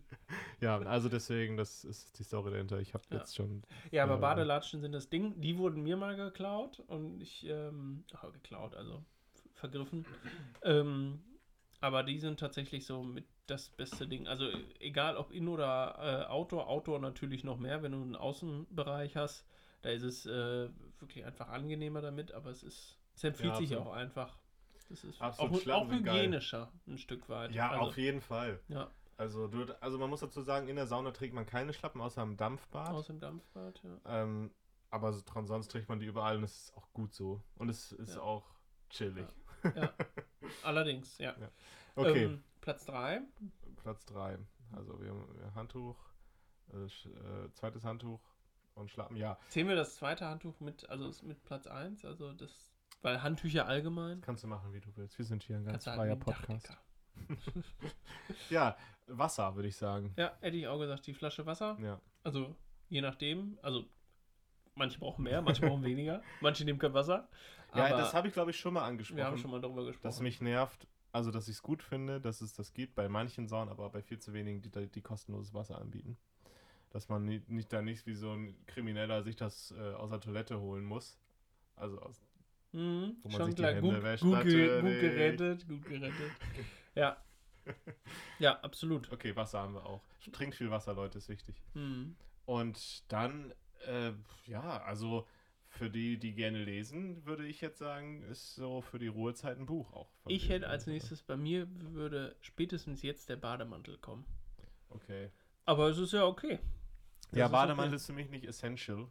[0.62, 2.80] Ja, also deswegen, das ist die Story dahinter.
[2.80, 3.18] Ich habe Ja.
[3.18, 3.64] jetzt schon.
[3.92, 4.20] Ja, aber Ja.
[4.20, 5.40] Badelatschen sind das Ding.
[5.42, 9.04] Die wurden mir mal geklaut und ich, ähm, ach, geklaut, also
[9.54, 10.06] vergriffen.
[10.62, 11.24] Ähm,
[11.82, 14.28] aber die sind tatsächlich so mit das beste Ding.
[14.28, 19.16] Also egal ob In- oder äh, Outdoor, Outdoor natürlich noch mehr, wenn du einen Außenbereich
[19.16, 19.46] hast.
[19.82, 23.76] Da ist es äh, wirklich einfach angenehmer damit, aber es ist, es empfiehlt Ja, sich
[23.78, 24.38] auch einfach.
[24.90, 27.52] Das ist Absolut, auch, auch hygienischer ein Stück weit.
[27.52, 28.60] Ja, also, auf jeden Fall.
[28.68, 32.02] Ja, Also, du, also man muss dazu sagen, in der Sauna trägt man keine Schlappen
[32.02, 32.90] außer im Dampfbad.
[32.90, 34.00] aus dem Dampfbad, ja.
[34.24, 34.52] Ähm,
[34.90, 37.44] aber so, sonst trägt man die überall und es ist auch gut so.
[37.56, 38.22] Und es ist Ja.
[38.22, 38.56] auch
[38.90, 39.28] chillig.
[40.64, 41.36] Allerdings, ja.
[41.96, 43.22] Okay, Ähm, Platz 3.
[43.78, 44.40] Platz 3.
[44.72, 45.98] Also wir haben Handtuch,
[46.74, 48.22] äh, äh, zweites Handtuch
[48.76, 49.18] und Schlappen.
[49.18, 53.22] Ja, Zählen wir das zweite Handtuch mit, also ist mit Platz 1, also das, weil
[53.22, 54.22] Handtücher allgemein.
[54.22, 55.18] kannst du machen, wie du willst.
[55.18, 56.78] Wir sind hier ein ganz freier Podcast.
[58.50, 60.14] Ja, Wasser, würde ich sagen.
[60.16, 61.78] Ja, hätte ich auch gesagt, die Flasche Wasser.
[61.82, 62.00] Ja.
[62.24, 62.56] Also
[62.88, 63.86] je nachdem, also
[64.76, 67.28] manche brauchen mehr, manche brauchen weniger, manche nehmen kein Wasser.
[67.76, 69.18] Ja, das habe ich, glaube ich, schon mal angesprochen.
[69.18, 70.08] wir haben schon mal darüber gesprochen.
[70.08, 73.48] dass mich nervt, also dass ich es gut finde, dass es das gibt bei manchen
[73.48, 76.18] Saunen, aber bei viel zu wenigen, die, die kostenloses Wasser anbieten.
[76.90, 80.22] Dass man nicht, nicht da nicht wie so ein Krimineller sich das äh, aus der
[80.22, 81.20] Toilette holen muss.
[81.76, 82.20] Also aus,
[82.72, 86.32] Mhm, wo man schon sich die klar, Hände gut, wäscht, gut, gut gerettet, gut gerettet.
[86.96, 87.18] ja.
[88.40, 89.12] Ja, absolut.
[89.12, 90.02] okay, Wasser haben wir auch.
[90.32, 91.56] Trinkt viel Wasser, Leute, ist wichtig.
[91.74, 92.16] Mhm.
[92.46, 93.54] Und dann,
[93.86, 94.14] äh,
[94.46, 95.28] ja, also
[95.68, 99.66] für die, die gerne lesen, würde ich jetzt sagen, ist so für die Ruhezeit ein
[99.66, 100.10] Buch auch.
[100.28, 104.26] Ich hätte als nächstes, bei mir würde spätestens jetzt der Bademantel kommen.
[104.90, 105.30] Okay.
[105.66, 106.60] Aber es ist ja okay.
[107.30, 107.96] Das ja, ist Bademantel okay.
[107.98, 109.08] ist für mich nicht essential.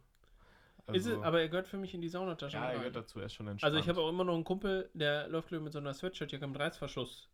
[0.93, 2.57] Ist es, aber er gehört für mich in die Saunatasche.
[2.57, 2.79] ja, mit er rein.
[2.79, 3.73] gehört dazu, er ist schon entspannt.
[3.73, 6.59] Also ich habe auch immer noch einen Kumpel, der läuft mit so einer Sweatshirtjacke mit
[6.59, 7.29] Reißverschluss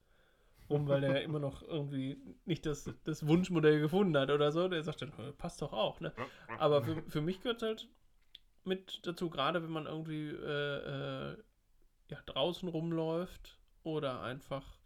[0.70, 4.68] rum, weil der immer noch irgendwie nicht das, das Wunschmodell gefunden hat oder so.
[4.68, 6.12] Der sagt dann, "Äh, passt doch auch, ne?
[6.58, 7.88] Aber für, für mich gehört halt
[8.64, 11.38] mit dazu, gerade wenn man irgendwie äh, äh,
[12.10, 14.80] ja, draußen rumläuft oder einfach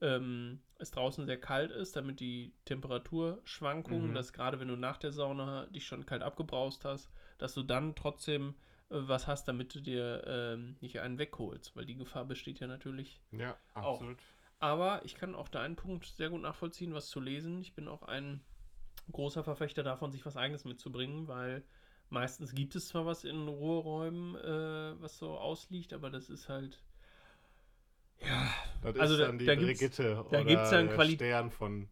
[0.00, 4.14] ähm, es draußen sehr kalt ist, damit die Temperaturschwankungen, Mhm.
[4.14, 7.94] dass gerade wenn du nach der Sauna dich schon kalt abgebraust hast, dass du dann
[7.94, 8.54] trotzdem
[8.90, 12.66] äh, was hast, damit du dir ähm, nicht einen wegholst, weil die Gefahr besteht ja
[12.66, 13.20] natürlich.
[13.32, 13.94] Ja, Auch.
[13.94, 14.18] absolut.
[14.60, 17.60] Aber ich kann auch deinen Punkt sehr gut nachvollziehen, was zu lesen.
[17.60, 18.40] Ich bin auch ein
[19.12, 21.62] großer Verfechter davon, sich was Eigenes mitzubringen, weil
[22.08, 26.82] meistens gibt es zwar was in Ruheräumen, äh, was so ausliegt, aber das ist halt.
[28.20, 28.48] Ja,
[28.82, 31.14] Das Also ist da- dann die da gibt's- Brigitte da oder gibt's dann der Quali-
[31.14, 31.88] Stern von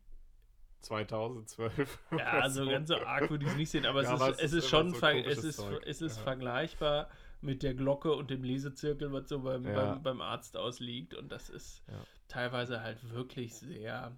[0.82, 1.98] 2012.
[2.18, 4.40] ja also ganz so arg würde ich es nicht sehen, aber, Ja, es, aber ist,
[4.40, 5.82] es ist schon so es ist, Zeug.
[5.86, 6.22] es ist Ja.
[6.22, 7.08] vergleichbar
[7.40, 9.74] mit der Glocke und dem Lesezirkel, was so beim, Ja.
[9.94, 11.14] beim, beim Arzt ausliegt.
[11.14, 11.82] Und das ist
[12.28, 14.16] teilweise halt wirklich sehr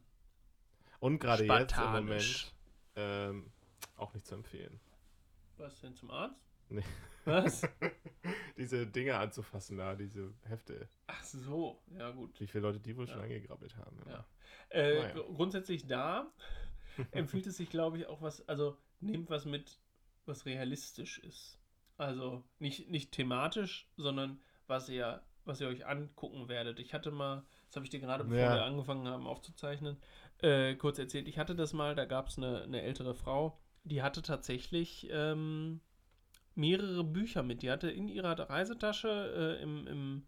[1.01, 1.93] Und gerade jetzt im.
[1.93, 2.53] Moment
[2.97, 3.53] ähm,
[3.97, 4.81] auch nicht zu empfehlen.
[5.57, 6.54] Was denn zum Arzt?
[6.69, 6.83] Nee.
[7.25, 7.63] Was?
[8.57, 10.89] diese Dinge anzufassen da, diese Hefte.
[11.07, 12.39] Ach so, ja gut.
[12.41, 13.15] Wie viele Leute die wohl Ja.
[13.15, 13.99] schon angegrabbelt haben.
[14.09, 14.27] Ja.
[14.71, 15.15] Äh, Naja.
[15.15, 16.31] gr- Grundsätzlich da
[17.13, 19.79] empfiehlt es sich, glaube ich, auch was, also nehmt was mit,
[20.27, 21.59] was realistisch ist.
[21.97, 26.79] Also nicht, nicht thematisch, sondern was ihr, was ihr euch angucken werdet.
[26.81, 28.55] Ich hatte mal, das habe ich dir gerade, bevor Ja.
[28.55, 29.97] wir angefangen haben aufzuzeichnen,
[30.43, 31.29] äh, kurz erzählt.
[31.29, 35.81] Ich hatte das mal, da gab es eine, eine ältere Frau, die hatte tatsächlich ähm,
[36.55, 37.63] mehrere Bücher mit.
[37.63, 40.23] Die hatte in ihrer Reisetasche äh, im, im,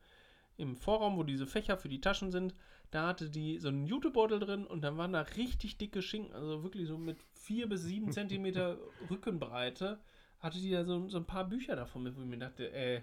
[0.56, 2.54] im Vorraum, wo diese Fächer für die Taschen sind,
[2.90, 6.62] da hatte die so einen Jutebeutel drin und dann waren da richtig dicke Schinken, also
[6.62, 8.78] wirklich so mit vier bis sieben Zentimeter
[9.10, 9.98] Rückenbreite,
[10.38, 13.02] hatte die da so, so ein paar Bücher davon mit, wo ich mir dachte, ey,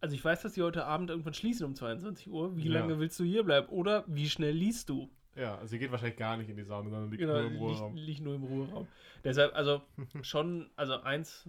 [0.00, 2.56] also ich weiß, dass die heute Abend irgendwann schließen um 22 Uhr.
[2.56, 2.80] Wie Ja.
[2.80, 3.68] lange willst du hier bleiben?
[3.68, 5.10] Oder wie schnell liest du?
[5.34, 7.52] Ja, also sie geht wahrscheinlich gar nicht in die Sauna, sondern liegt Genau, nur im
[7.52, 7.96] liegt, Ruheraum.
[7.96, 8.88] liegt nur im Ruheraum.
[9.24, 9.82] Deshalb, also
[10.22, 11.48] schon, also eins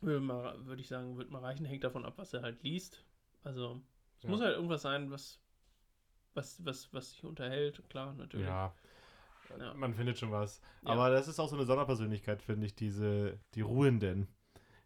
[0.00, 3.04] würde, mal, würde ich sagen, wird mal reichen, hängt davon ab, was er halt liest.
[3.44, 3.80] Also
[4.18, 4.30] es Ja.
[4.30, 5.40] muss halt irgendwas sein, was,
[6.34, 8.46] was, was, was sich unterhält, klar, natürlich.
[8.46, 8.74] Ja.
[9.58, 9.74] Ja.
[9.74, 10.60] Man findet schon was.
[10.82, 10.90] Ja.
[10.92, 14.28] Aber das ist auch so eine Sonderpersönlichkeit, finde ich, diese, die Ruhenden,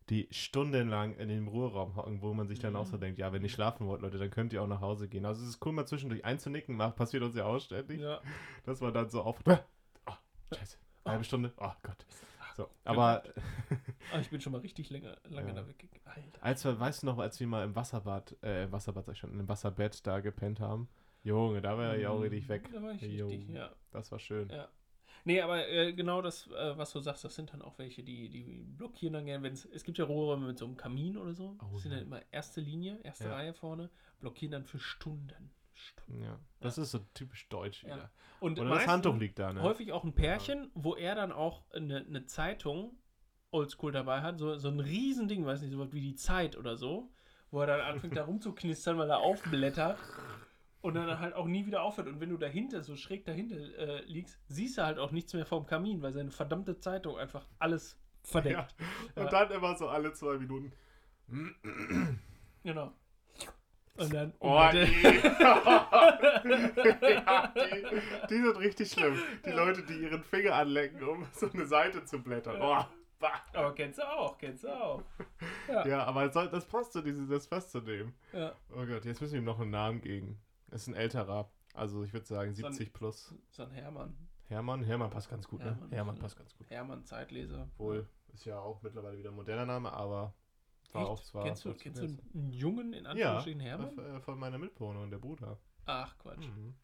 [0.09, 3.01] die stundenlang in dem Ruheraum hocken, wo man sich dann auch so Mhm.
[3.01, 5.27] denkt, ja, wenn ihr schlafen wollt, Leute, dann könnt ihr auch nach Hause gehen.
[5.27, 8.21] Also es ist cool, mal zwischendurch einzunicken, macht, passiert uns ja auch ständig, Ja.
[8.65, 9.39] dass man dann so auf...
[9.47, 10.13] Oh,
[10.55, 12.07] scheiße, eine halbe Stunde, oh Gott.
[12.57, 13.23] So, aber
[14.13, 15.55] Ah, ich bin schon mal richtig länger, lange Ja.
[15.55, 16.07] da weggegangen.
[16.07, 16.43] Alter.
[16.43, 19.19] als wir, weißt du noch, als wir mal im Wasserbad, äh, im Wasserbad sag ich
[19.19, 20.89] schon, in dem Wasserbett da gepennt haben,
[21.25, 22.69] Junge, da war ich auch richtig weg.
[22.73, 23.27] Da war ich Jo.
[23.29, 23.71] richtig, ja.
[23.91, 24.49] Das war schön.
[24.51, 24.69] Ja.
[25.25, 28.29] Nee, aber äh, genau das, äh, was du sagst, das sind dann auch welche, die,
[28.29, 31.33] die blockieren dann gerne, wenn es, es gibt ja Rohräume mit so einem Kamin oder
[31.35, 31.99] so, Oh, das sind ja.
[31.99, 33.35] dann immer erste Linie, erste Ja.
[33.35, 33.89] Reihe vorne,
[34.21, 35.51] blockieren dann für Stunden.
[36.21, 37.97] Ja, das ist so typisch deutsch Ja.
[37.97, 38.11] wieder.
[38.41, 39.63] Und Oder das Handtuch liegt da, ne?
[39.63, 42.97] häufig auch ein Pärchen, wo er dann auch eine, eine Zeitung
[43.51, 46.77] oldschool dabei hat, so, so ein Riesending, weiß nicht, so was wie die Zeit oder
[46.77, 47.11] so,
[47.51, 49.99] wo er dann anfängt da rumzuknistern, weil er aufblättert
[50.83, 52.09] und dann halt auch nie wieder aufhört.
[52.09, 55.47] Und wenn du dahinter, so schräg dahinter äh, liegst, siehst du halt auch nichts mehr
[55.47, 58.75] vom Kamin, weil seine verdammte Zeitung einfach alles verdeckt.
[58.79, 59.23] Ja.
[59.23, 59.45] Und Ja.
[59.47, 60.73] dann immer so alle zwei Minuten.
[62.65, 62.93] Genau.
[63.97, 64.35] Und dann.
[64.41, 64.75] Oh, und dann-
[67.03, 69.19] ja, die, die sind richtig schlimm.
[69.45, 72.57] Die Leute, die ihren Finger anlecken, um so eine Seite zu blättern.
[72.61, 72.85] Oh,
[73.21, 73.33] bah.
[73.53, 75.03] aber kennst du auch, kennst du auch.
[75.69, 75.87] Ja.
[75.87, 78.15] ja, aber das, das passt zu diesem, das passt zu dem.
[78.33, 78.53] ja.
[78.73, 80.41] Oh Gott, jetzt müssen wir ihm noch einen Namen geben.
[80.69, 81.51] Das ist ein älterer.
[81.75, 83.35] Also ich würde sagen So ein- 70 plus.
[83.51, 84.17] So ein Hermann.
[84.49, 85.67] Hermann, Hermann passt ganz gut, ne?
[85.73, 86.23] Hermann, Hermann ja.
[86.23, 86.69] passt ganz gut.
[86.71, 87.69] Hermann Zeitleser.
[87.75, 90.35] Obwohl, ist ja auch mittlerweile wieder ein moderner Name, aber
[90.95, 91.45] war auch zwar.
[91.45, 93.99] kennst du, kennst du einen Jungen in Ja, Anführungsstrichen Hermann?
[93.99, 95.59] äh, von meiner Mitbewohnerin, der Bruder.
[95.87, 96.47] Ach, Quatsch.
[96.47, 96.75] Mhm.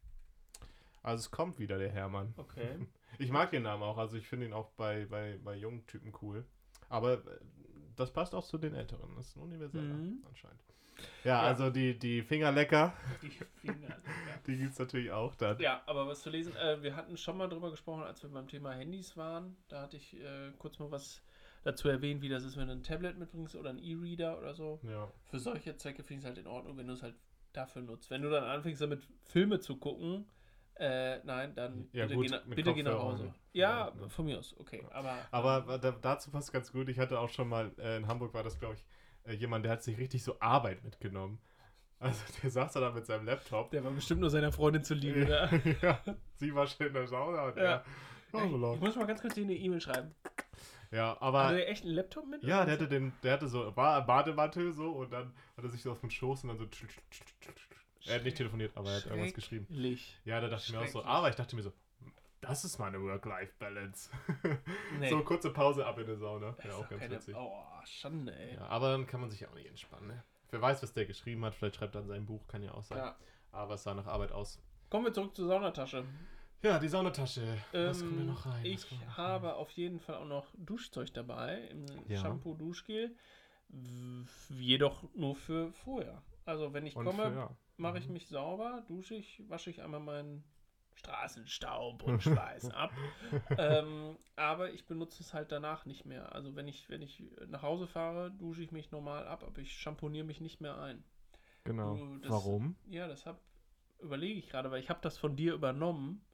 [1.03, 2.35] Also es kommt wieder der Hermann.
[2.37, 2.79] Okay.
[3.18, 6.12] Ich mag den Namen auch, also ich finde ihn auch bei, bei, bei jungen Typen
[6.23, 6.44] cool.
[6.88, 7.40] Aber äh,
[7.96, 9.14] das passt auch zu den Älteren.
[9.16, 10.25] Das ist ein universeller Mhm.
[10.29, 10.61] anscheinend.
[11.25, 11.42] Ja, Ja.
[11.42, 13.88] also die, die Fingerlecker, Die Finger.
[13.88, 13.96] ja.
[14.46, 15.59] die gibt es natürlich auch dann.
[15.59, 18.46] ja, aber was zu lesen, äh, wir hatten schon mal drüber gesprochen, als wir beim
[18.49, 19.57] Thema Handys waren.
[19.68, 21.20] Da hatte ich äh, kurz mal was
[21.62, 24.81] dazu erwähnt, wie das ist, wenn du ein Tablet mitbringst oder ein E-Reader oder so.
[24.83, 25.11] Ja.
[25.27, 27.14] Für solche Zwecke finde ich es halt in Ordnung, wenn du es halt
[27.53, 28.11] dafür nutzt.
[28.11, 30.27] Wenn du dann anfängst, damit Filme zu gucken,
[30.77, 32.99] äh, nein, dann Ja, bitte, gut, geh, bitte geh nach.
[32.99, 33.35] Hause.
[33.53, 34.09] Ja, Ja, ne.
[34.09, 34.87] von mir aus, okay.
[34.90, 36.88] Aber, Aber da, dazu passt ganz gut.
[36.88, 38.85] Ich hatte auch schon mal, äh, in Hamburg war das, glaube ich,
[39.25, 41.38] äh, jemand, der hat sich richtig so Arbeit mitgenommen.
[41.99, 43.70] Also der saß da dann mit seinem Laptop.
[43.73, 45.27] der war bestimmt nur seiner Freundin zu lieben.
[45.29, 45.51] Ja.
[45.83, 46.01] ja,
[46.37, 47.62] sie war schon in der Sauna und Ja.
[47.62, 47.85] er.
[48.33, 50.14] Ich muss mal ganz kurz dir eine E-Mail schreiben.
[50.92, 52.42] Ja, Hatte aber der echt einen Laptop mit?
[52.42, 55.83] ja, der hatte den, der hatte so Ba- Bademantel so und dann hat er sich
[55.83, 56.66] so auf den Schoß und dann so.
[58.07, 59.66] Er hat nicht telefoniert, aber er hat irgendwas geschrieben.
[60.24, 61.72] Ja, da dachte ich mir auch so, aber ich dachte mir so,
[62.40, 64.11] das ist meine Work-Life-Balance.
[64.98, 65.11] Nee.
[65.11, 66.53] So kurze Pause ab in der Sauna.
[66.57, 67.37] Das Ja, auch ganz keine- witzig.
[67.37, 68.55] Oh, Schande, ey.
[68.57, 70.09] Ja, aber dann kann man sich auch nicht entspannen.
[70.09, 70.24] Ne?
[70.50, 72.83] Wer weiß, was der geschrieben hat, vielleicht schreibt er an seinem Buch, kann ja auch
[72.83, 72.98] sein.
[72.98, 73.16] Ja.
[73.53, 74.59] Aber es sah nach Arbeit aus.
[74.88, 76.05] Kommen wir zurück zur Saunatasche.
[76.62, 77.57] Ja, die Saunatasche.
[77.73, 78.64] was kommt Ähm, denn noch rein?
[78.66, 79.55] Ich noch habe rein?
[79.57, 82.16] auf jeden Fall auch noch Duschzeug dabei, im Ja.
[82.18, 83.16] Shampoo, Duschgel.
[84.51, 86.23] Jedoch nur für vorher.
[86.44, 87.57] Also wenn ich Und komme, ja.
[87.77, 88.12] mache ich Mhm.
[88.14, 90.44] mich sauber, dusche ich, wasche ich einmal meinen
[90.96, 92.92] Straßenstaub und Schweiß ab.
[93.57, 96.35] ähm, aber ich benutze es halt danach nicht mehr.
[96.35, 99.73] Also wenn ich, wenn ich nach Hause fahre, dusche ich mich normal ab, aber ich
[99.73, 101.05] schamponiere mich nicht mehr ein.
[101.64, 101.96] Genau.
[102.20, 102.77] Das- Warum?
[102.87, 103.40] Ja, das hab,
[104.01, 106.25] überlege ich gerade, weil ich habe das von dir übernommen,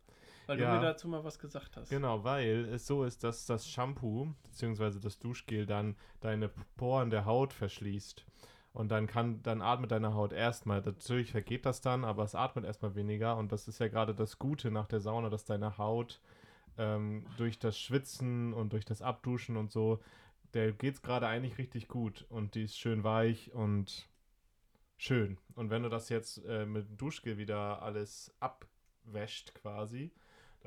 [0.47, 0.71] weil Ja.
[0.73, 1.89] du mir dazu mal was gesagt hast.
[1.91, 4.99] Genau, weil es so ist, dass das Shampoo bzw.
[5.01, 8.25] das Duschgel dann deine Poren der Haut verschließt.
[8.73, 10.83] Und dann kann, dann atmet deine Haut erstmal.
[10.83, 13.37] Natürlich vergeht das dann, aber es atmet erstmal weniger.
[13.39, 16.21] Und das ist ja gerade das Gute nach der Sauna, dass deine Haut
[16.77, 20.01] ähm, durch das Schwitzen und durch das Abduschen und so,
[20.53, 22.27] der geht's gerade eigentlich richtig gut.
[22.29, 24.09] Und die ist schön weich und
[24.99, 25.39] schön.
[25.55, 30.13] Und wenn du das jetzt äh, mit dem Duschgel wieder alles abwäscht quasi,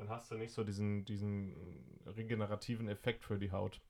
[0.00, 1.54] dann hast du nicht so diesen, diesen
[2.06, 3.80] regenerativen Effekt für die Haut.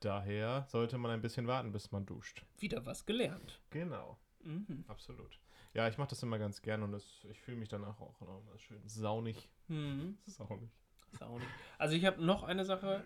[0.00, 2.44] daher sollte man ein bisschen warten, bis man duscht.
[2.58, 3.60] Wieder was gelernt.
[3.70, 4.84] Genau, Mhm.
[4.88, 5.38] absolut.
[5.74, 8.58] Ja, ich mache das immer ganz gern und das, ich fühle mich danach auch nochmal
[8.58, 9.48] schön saunig.
[9.68, 10.18] Mhm.
[10.26, 10.70] Saunig.
[11.18, 11.46] Saunig.
[11.78, 13.04] Also ich habe noch eine Sache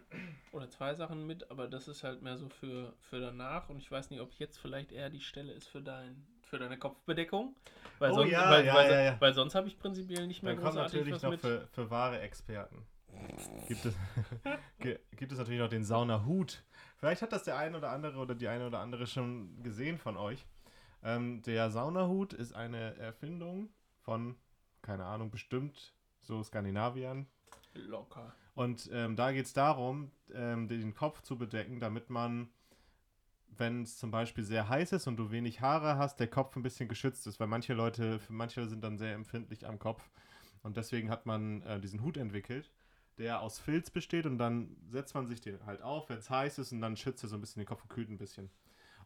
[0.52, 3.90] oder zwei Sachen mit, aber das ist halt mehr so für, für danach und ich
[3.90, 7.54] weiß nicht, ob jetzt vielleicht eher die Stelle ist für dein für deine Kopfbedeckung.
[7.98, 10.54] Weil, Oh sonst, ja, weil, ja, weil, ja, weil sonst habe ich prinzipiell nicht mehr
[10.54, 12.86] Dann kommt natürlich noch für, für wahre Experten.
[13.68, 13.94] Gibt es,
[15.16, 16.62] gibt es natürlich noch den Saunahut.
[16.98, 20.16] Vielleicht hat das der eine oder andere oder die eine oder andere schon gesehen von
[20.16, 20.46] euch.
[21.02, 24.36] Ähm, der Saunahut ist eine Erfindung von,
[24.82, 27.26] keine Ahnung, bestimmt so Skandinaviern.
[27.74, 28.34] Locker.
[28.54, 32.48] Und ähm, da geht es darum, ähm, den Kopf zu bedecken, damit man,
[33.58, 36.62] wenn es zum Beispiel sehr heiß ist und du wenig Haare hast, der Kopf ein
[36.62, 40.08] bisschen geschützt ist, weil manche Leute, für manche sind dann sehr empfindlich am Kopf.
[40.62, 42.70] Und deswegen hat man äh, diesen Hut entwickelt,
[43.18, 46.58] der aus Filz besteht und dann setzt man sich den halt auf, wenn es heiß
[46.58, 48.50] ist und dann schützt er so ein bisschen den Kopf und kühlt ein bisschen.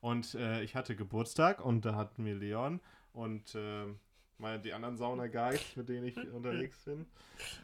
[0.00, 2.80] Und äh, ich hatte Geburtstag und da hatten wir Leon
[3.12, 3.86] und äh,
[4.40, 7.06] meine, die anderen Sauna-Guys, mit denen ich unterwegs bin,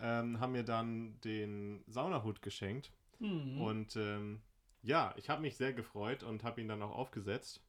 [0.03, 2.93] ähm, haben mir dann den Saunahut geschenkt.
[3.19, 3.61] Mhm.
[3.61, 4.41] Und ähm,
[4.87, 7.61] ja, ich habe mich sehr gefreut und habe ihn dann auch aufgesetzt.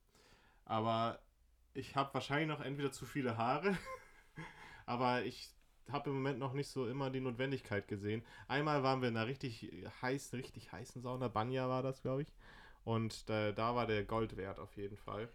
[0.66, 1.20] Aber
[1.74, 3.76] ich habe wahrscheinlich noch entweder zu viele Haare,
[4.86, 5.50] aber ich
[5.90, 8.24] habe im Moment noch nicht so immer die Notwendigkeit gesehen.
[8.48, 12.34] Einmal waren wir in einer richtig heißen, richtig heißen Sauna, Banya war das, glaube ich.
[12.84, 15.30] Und da, da war der Gold wert auf jeden Fall.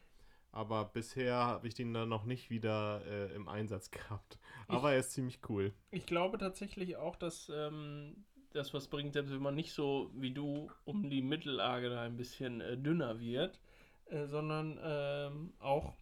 [0.52, 4.38] Aber bisher habe ich den dann noch nicht wieder äh, im Einsatz gehabt.
[4.68, 5.72] Aber er ist ziemlich cool.
[5.90, 10.32] Ich glaube tatsächlich auch, dass ähm, das was bringt, selbst wenn man nicht so wie
[10.32, 13.60] du um die Mittellage da ein bisschen äh, dünner wird,
[14.06, 15.94] äh, sondern ähm, auch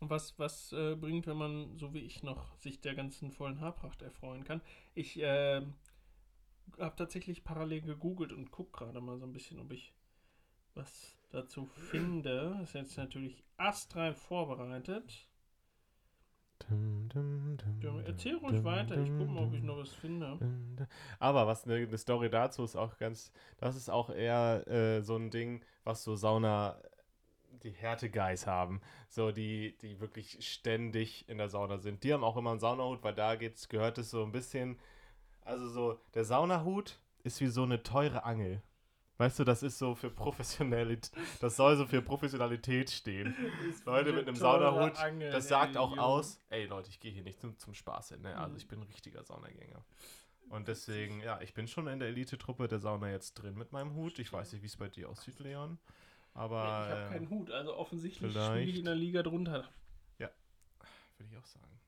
[0.00, 4.02] was, was äh, bringt, wenn man, so wie ich noch, sich der ganzen vollen Haarpracht
[4.02, 4.60] erfreuen kann.
[4.94, 5.62] Ich äh,
[6.78, 9.92] habe tatsächlich parallel gegoogelt und gucke gerade mal so ein bisschen, ob ich
[10.74, 12.58] was dazu finde.
[12.62, 15.28] Ist jetzt natürlich astrein vorbereitet.
[17.80, 20.38] Ja, erzähl ruhig weiter, ich gucke mal, ob ich noch was finde.
[21.18, 25.16] Aber was eine ne Story dazu ist auch ganz, das ist auch eher äh, so
[25.16, 26.76] ein Ding, was so Sauna,
[27.62, 32.02] die Härteguys haben, so die, die wirklich ständig in der Sauna sind.
[32.04, 34.78] Die haben auch immer einen Saunahut, weil da geht's, gehört es so ein bisschen,
[35.42, 38.62] also so, der Saunahut ist wie so eine teure Angel.
[39.22, 43.36] Weißt du, das ist so für Professionalität, das soll so für Professionalität stehen.
[43.86, 44.94] Leute mit einem Saunahut,
[45.30, 48.36] das sagt auch aus, ey Leute, ich gehe hier nicht zum, zum Spaß hin, ne?
[48.36, 49.84] Also ich bin ein richtiger Saunagänger.
[50.48, 53.94] Und deswegen, ja, ich bin schon in der Elite-Truppe der Sauna jetzt drin mit meinem
[53.94, 54.18] Hut.
[54.18, 55.78] Ich weiß nicht, wie es bei dir aussieht, Leon.
[56.34, 59.68] Aber ich habe keinen Hut, also offensichtlich spiele ich in der Liga drunter.
[61.18, 61.78] würde ich auch sagen.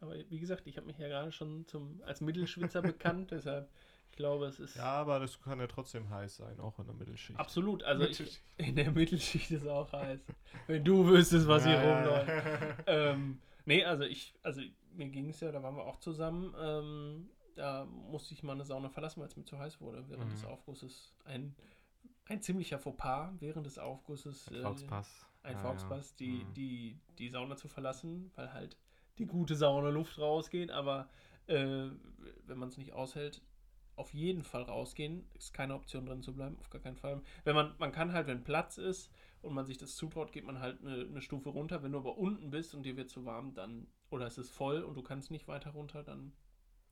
[0.00, 3.70] Aber wie gesagt, ich habe mich ja gerade schon zum, als Mittelschwitzer bekannt, deshalb,
[4.10, 6.94] ich glaube, es ist Ja, aber das kann ja trotzdem heiß sein, auch in der
[6.94, 7.38] Mittelschicht.
[7.38, 8.42] absolut, also ich, Mittelschicht.
[8.56, 10.20] in der Mittelschicht ist auch heiß.
[10.66, 12.28] Wenn du wüsstest, was hier Ja, ja, rumläuft.
[12.28, 13.12] ja.
[13.12, 14.60] ähm, nee, also ich, also
[14.92, 18.64] mir ging es ja, da waren wir auch zusammen, ähm, da musste ich mal eine
[18.64, 20.30] Sauna verlassen, weil es mir zu heiß wurde während Mhm.
[20.30, 21.14] des Aufgusses.
[21.24, 21.54] Ein,
[22.26, 24.48] ein ziemlicher Fauxpas während des Aufgusses.
[24.48, 25.26] Ein äh, Volkspass.
[25.42, 26.16] ein Ja, Volkspass, ja.
[26.20, 26.54] die, Mhm.
[26.54, 28.76] die, die Sauna zu verlassen, weil halt
[29.18, 31.08] die gute Saunaluft rausgeht, aber
[31.46, 31.88] äh,
[32.46, 33.42] wenn man es nicht aushält,
[34.00, 35.28] auf jeden Fall rausgehen.
[35.34, 37.22] Ist keine Option drin zu bleiben, auf gar keinen Fall.
[37.44, 40.60] Wenn man, man kann halt, wenn Platz ist und man sich das zutraut, geht man
[40.60, 41.82] halt eine, eine Stufe runter.
[41.82, 44.82] Wenn du aber unten bist und dir wird zu warm, dann, oder es ist voll
[44.82, 46.32] und du kannst nicht weiter runter, dann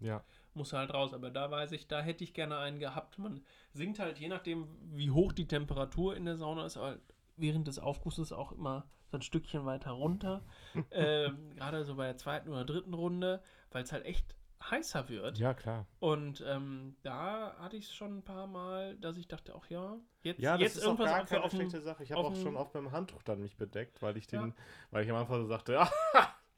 [0.01, 0.23] Ja.
[0.55, 1.12] muss halt raus.
[1.14, 3.18] Aber da weiß ich, da hätte ich gerne einen gehabt.
[3.18, 3.42] Man
[3.73, 7.01] sinkt halt, je nachdem, wie hoch die Temperatur in der Sauna ist, halt
[7.37, 10.44] während des Aufgusses auch immer so ein Stückchen weiter runter.
[10.90, 14.35] ähm, Gerade so bei der zweiten oder dritten Runde, weil es halt echt
[14.71, 15.38] heißer wird.
[15.38, 15.87] ja, klar.
[16.01, 19.97] Und ähm, da hatte ich es schon ein paar Mal, dass ich dachte, ach ja,
[20.23, 22.03] jetzt, Ja, das jetzt ist auch irgendwas gar auf- keine dem- schlechte Sache.
[22.03, 24.55] Ich habe auch dem- schon oft beim Handtuch dann mich bedeckt, weil ich den, Ja.
[24.90, 25.90] weil ich am Anfang so sagte, ja,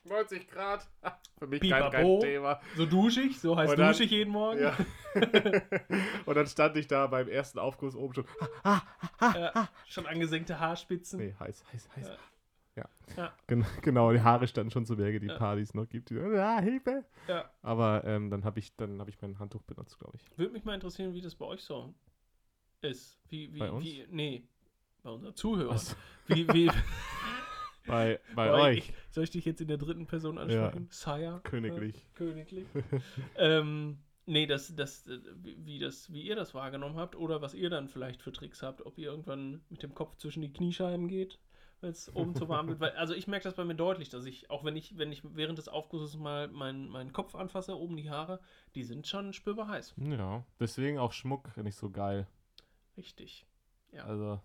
[0.04, 0.88] 90 Grad,
[1.38, 2.20] für mich kein, kein.
[2.20, 2.60] Thema.
[2.76, 4.60] So dusche ich, so heißt dann- dusche ich jeden Morgen.
[4.60, 4.76] Ja.
[6.26, 8.24] Und dann stand ich da beim ersten Aufguss oben schon,
[9.86, 11.18] schon angesenkte Haarspitzen.
[11.20, 12.08] nee, heiß, heiß, heiß.
[12.08, 12.16] Ja.
[12.76, 12.88] Ja.
[13.16, 13.34] Ja.
[13.46, 15.36] Gen genau, die Haare standen schon zu Berge, die Ja.
[15.38, 16.10] Partys noch gibt.
[16.10, 17.04] Die, ja, Hilfe.
[17.28, 17.50] Ja.
[17.62, 20.38] Aber ähm, dann habe ich, dann habe ich mein Handtuch benutzt, glaube ich.
[20.38, 21.94] Würde mich mal interessieren, wie das bei euch so
[22.82, 23.18] ist.
[23.28, 23.84] Wie, wie, Bei uns?
[23.84, 24.44] wie, nee,
[25.02, 25.74] bei unseren Zuhörern.
[25.74, 25.96] Was?
[26.28, 26.70] Wie, wie,
[27.86, 28.78] Bei, bei Weil euch.
[28.78, 30.88] Ich, soll ich dich jetzt in der dritten Person ansprechen?
[30.90, 31.40] Sire?
[31.42, 31.96] Königlich.
[31.96, 32.66] Äh, königlich.
[33.36, 37.70] ähm, nee, das, das, äh, wie das, wie ihr das wahrgenommen habt oder was ihr
[37.70, 41.38] dann vielleicht für Tricks habt, ob ihr irgendwann mit dem Kopf zwischen die Kniescheiben geht,
[41.80, 42.80] weil es oben zu warm wird.
[42.80, 45.22] Weil, also ich merke das bei mir deutlich, dass ich, auch wenn ich, wenn ich
[45.34, 48.40] während des Aufgusses mal meinen meinen Kopf anfasse, oben die Haare,
[48.74, 49.94] die sind schon spürbar heiß.
[49.96, 52.26] Ja, deswegen auch Schmuck nicht so geil.
[52.96, 53.46] Richtig.
[53.92, 54.04] Ja.
[54.04, 54.40] Also,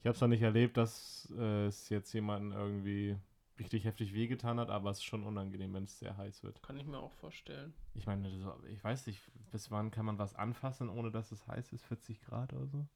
[0.00, 3.16] Ich habe es noch nicht erlebt, dass äh, es jetzt jemanden irgendwie
[3.58, 6.62] richtig heftig wehgetan hat, aber es ist schon unangenehm, wenn es sehr heiß wird.
[6.62, 7.74] Kann ich mir auch vorstellen.
[7.94, 8.28] Ich meine,
[8.70, 9.20] ich weiß nicht,
[9.52, 11.84] bis wann kann man was anfassen, ohne dass es heiß ist?
[11.84, 12.86] 40 Grad oder so?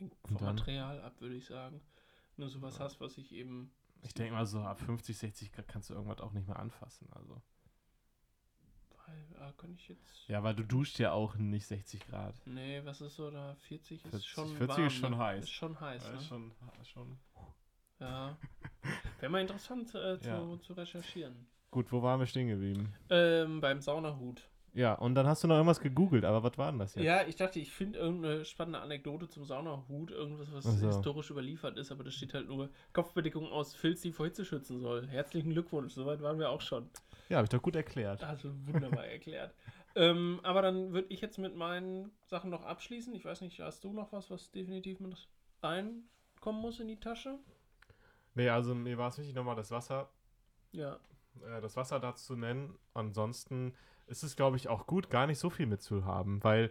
[0.00, 0.56] Hängt vom dann?
[0.56, 1.80] Material ab, würde ich sagen.
[2.36, 3.70] Nur sowas hast, was ich eben.
[4.02, 7.08] Ich denke mal so, ab 50, 60 Grad kannst du irgendwas auch nicht mehr anfassen.
[7.12, 7.40] Also.
[9.06, 10.26] Weil, ah, kann ich jetzt.
[10.28, 12.34] Ja, weil du duscht ja auch nicht 60 Grad.
[12.46, 13.54] Nee, was ist so da?
[13.68, 15.18] 40 ist 40 schon 40 warm, ist schon ne?
[15.18, 15.44] heiß.
[15.44, 16.16] Ist schon heiß, Ja, ne?
[16.16, 16.52] ist schon,
[16.84, 17.18] schon.
[17.98, 18.38] Ja.
[19.18, 20.60] Wäre mal interessant äh, zu, Ja.
[20.62, 21.46] zu recherchieren.
[21.70, 22.94] Gut, wo waren wir stehen geblieben?
[23.10, 24.48] Ähm, beim Saunahut.
[24.72, 27.04] Ja, und dann hast du noch irgendwas gegoogelt, aber was war denn das jetzt?
[27.04, 30.86] Ja, ich dachte, ich finde irgendeine spannende Anekdote zum Saunahut, irgendwas, was so.
[30.86, 34.78] historisch überliefert ist, aber da steht halt nur Kopfbedeckung aus Filz, die vor Hitze schützen
[34.78, 35.08] soll.
[35.08, 36.88] Herzlichen Glückwunsch, soweit waren wir auch schon.
[37.28, 38.22] Ja, habe ich doch gut erklärt.
[38.22, 39.54] Also wunderbar erklärt.
[39.96, 43.12] Ähm, aber dann würde ich jetzt mit meinen Sachen noch abschließen.
[43.14, 45.16] Ich weiß nicht, hast du noch was, was definitiv mit
[45.62, 47.38] reinkommen muss in die Tasche?
[48.34, 50.08] Nee, also mir war es wichtig, nochmal das Wasser,
[50.70, 50.94] Ja.
[51.42, 52.78] äh, das Wasser dazu zu nennen.
[52.94, 53.74] Ansonsten
[54.10, 56.70] ist es, glaube ich, auch gut, gar nicht so viel mitzuhaben, weil,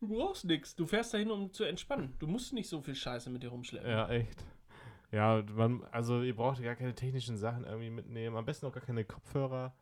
[0.00, 0.74] Du brauchst nichts.
[0.74, 2.16] Du fährst dahin, um zu entspannen.
[2.18, 3.88] Du musst nicht so viel Scheiße mit dir rumschleppen.
[3.88, 4.44] ja, echt.
[5.12, 8.34] Ja, man, also ihr braucht gar keine technischen Sachen irgendwie mitnehmen.
[8.34, 9.72] Am besten auch gar keine Kopfhörer.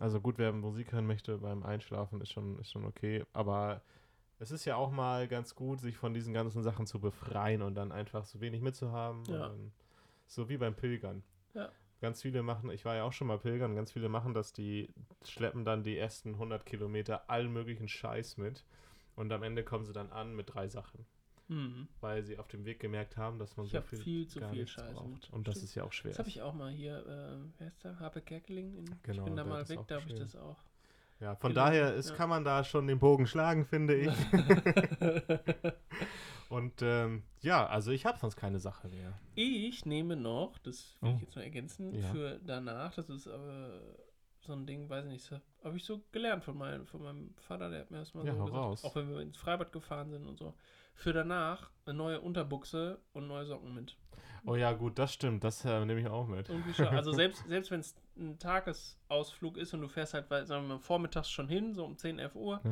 [0.00, 3.24] Also gut, wer Musik hören möchte beim Einschlafen, ist schon, ist schon okay.
[3.32, 3.82] Aber
[4.40, 7.76] es ist ja auch mal ganz gut, sich von diesen ganzen Sachen zu befreien und
[7.76, 9.22] dann einfach so wenig mitzuhaben.
[9.26, 9.54] Ja.
[10.26, 11.22] so wie beim Pilgern.
[11.52, 11.70] Ja.
[12.04, 14.90] Ganz viele machen, ich war ja auch schon mal Pilgern, ganz viele machen das, die
[15.24, 18.62] schleppen dann die ersten 100 Kilometer allen möglichen Scheiß mit.
[19.16, 21.06] Und am Ende kommen sie dann an mit drei Sachen.
[21.48, 21.88] Hm.
[22.02, 24.50] Weil sie auf dem Weg gemerkt haben, dass man Ich so viel, viel zu gar
[24.50, 25.30] viel Scheiße braucht.
[25.32, 26.10] Und das ist ja auch schwer.
[26.10, 27.98] Das habe ich auch mal hier, äh, wer ist der?
[27.98, 28.74] Habe Kerkeling?
[28.74, 30.58] In, ich Genau, bin da mal weg, da habe ich das auch.
[31.20, 32.16] Ja, von Genau, daher ist, ja.
[32.16, 34.12] kann man da schon den Bogen schlagen, finde ich.
[36.50, 39.18] Und ähm, ja, also ich habe sonst keine Sache mehr.
[39.34, 41.14] Ich nehme noch, das will Oh.
[41.16, 42.08] ich jetzt noch ergänzen, Ja.
[42.10, 43.80] für danach, das ist aber
[44.40, 45.30] so ein Ding, weiß ich nicht,
[45.64, 48.34] habe ich so gelernt von meinem, von meinem Vater, der hat mir das mal Ja,
[48.34, 48.84] so gesagt, raus.
[48.84, 50.54] auch wenn wir ins Freibad gefahren sind und so.
[50.94, 53.96] Für danach eine neue Unterbuchse und neue Socken mit.
[54.46, 55.42] Oh ja, gut, das stimmt.
[55.42, 56.50] Das äh, nehme ich auch mit.
[56.78, 60.74] Also selbst, selbst wenn es ein Tagesausflug ist und du fährst halt, weil, sagen wir
[60.74, 62.70] mal, vormittags schon hin, so um 10, 11 Uhr, Ja.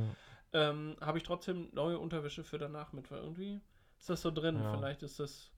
[0.52, 3.60] Ähm, habe ich trotzdem neue Unterwäsche für danach mit, weil irgendwie
[3.98, 4.56] ist das so drin.
[4.56, 4.76] Ja.
[4.76, 5.52] Vielleicht ist das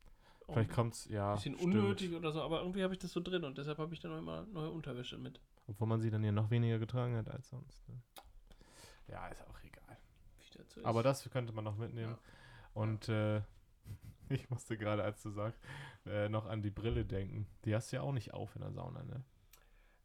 [0.47, 1.31] Vielleicht kommt es, ja.
[1.31, 1.75] ein bisschen stimmt.
[1.75, 4.17] unnötig oder so, aber irgendwie habe ich das so drin und deshalb habe ich dann
[4.17, 5.41] immer neue Unterwäsche mit.
[5.67, 7.89] Obwohl man sie dann ja noch weniger getragen hat als sonst.
[7.89, 8.03] Ne?
[9.09, 9.97] Ja, ist auch egal.
[10.69, 10.85] So ist.
[10.85, 12.13] Aber das könnte man noch mitnehmen.
[12.13, 12.19] Ja.
[12.75, 13.41] Und äh,
[14.29, 15.59] ich musste gerade, als du sagst,
[16.05, 17.47] äh, noch an die Brille denken.
[17.65, 19.25] Die hast du ja auch nicht auf in der Sauna, ne?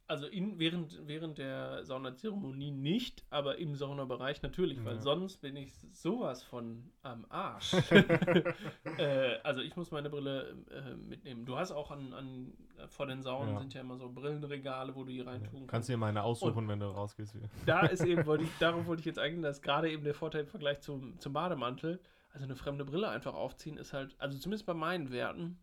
[0.10, 5.02] Also in, während, während der Saunazeremonie nicht, aber im Saunabereich natürlich, weil Ja.
[5.02, 7.74] sonst bin ich sowas von am Arsch.
[8.98, 11.45] äh, also ich muss meine Brille äh, mitnehmen.
[11.45, 12.54] Du hast auch an, an
[12.88, 13.60] vor den Saunen Ja.
[13.60, 15.89] sind ja immer so Brillenregale, wo du die reintun Kannst kannst.
[15.89, 17.36] du dir meine aussuchen, wenn du rausgehst.
[17.36, 17.48] Wieder.
[17.65, 20.41] Da ist eben, wollte ich, darauf wollte ich jetzt eingehen, dass gerade eben der Vorteil
[20.41, 22.00] im Vergleich zum, zum Bademantel,
[22.34, 25.60] also eine fremde Brille einfach aufziehen, ist halt, also zumindest bei meinen Werten,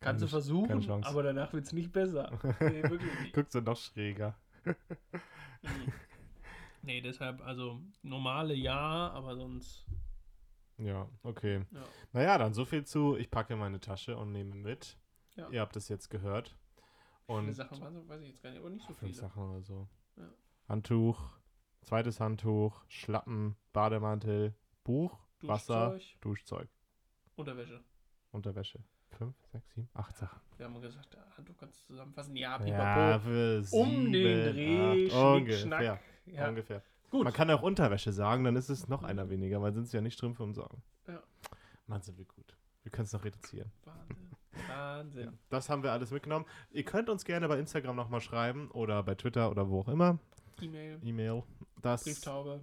[0.00, 2.38] kannst du versuchen, aber danach wird es nicht besser.
[2.60, 3.34] Nee, wirklich nicht.
[3.34, 4.34] Guckst du noch schräger.
[6.82, 9.86] Nee, deshalb, also normale ja, aber sonst.
[10.78, 11.66] Ja, okay.
[11.72, 11.84] Ja.
[12.12, 14.96] Naja, dann so viel zu, ich packe meine Tasche und nehme mit.
[15.36, 15.48] Ja.
[15.50, 16.56] Ihr habt es jetzt gehört.
[17.26, 19.12] Wie viele Und Sachen waren so, weiß ich jetzt gar nicht, aber nicht so viele.
[19.12, 19.88] Sachen oder so.
[20.16, 20.28] Ja.
[20.68, 21.38] Handtuch,
[21.82, 26.68] zweites Handtuch, Schlappen, Bademantel, Buch, Wasser, Duschzeug, Duschzeug,
[27.36, 27.84] Unterwäsche.
[28.32, 28.82] Unterwäsche.
[29.20, 30.40] Fünf, sechs, sieben, acht Sachen.
[30.56, 32.34] Wir haben gesagt, ja, Handtuch kannst du zusammenfassen.
[32.36, 33.24] Ja, Ja, pipapo.
[33.24, 35.58] für um den Dreh, acht, Schnick, ungefähr.
[35.58, 36.00] Schnack.
[36.26, 36.82] Ja, Ungefähr.
[37.10, 37.24] gut.
[37.24, 40.00] Man kann auch Unterwäsche sagen, dann ist es noch einer weniger, weil sind es ja
[40.00, 40.82] nicht Strümpfe und Socken.
[41.06, 41.20] Ja.
[41.86, 42.56] Mann, sind wir gut.
[42.82, 43.70] Wir können es noch reduzieren.
[43.84, 44.30] Wahnsinn.
[44.68, 45.38] Wahnsinn.
[45.50, 46.46] Das haben wir alles mitgenommen.
[46.70, 50.18] Ihr könnt uns gerne bei Instagram nochmal schreiben oder bei Twitter oder wo auch immer.
[50.62, 51.42] E-Mail, E-Mail.
[51.82, 52.60] Das Brieftaube.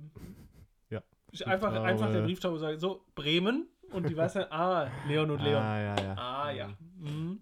[0.90, 1.88] Ja, Ich einfach, Brieftaube.
[1.88, 3.68] einfach der Brieftaube sagen, so, Bremen.
[3.92, 5.62] Und die weiß dann, ah, Leon und Leon.
[5.62, 6.16] Ah, ja, ja.
[6.18, 6.70] Ah, ja.
[7.00, 7.40] Mhm.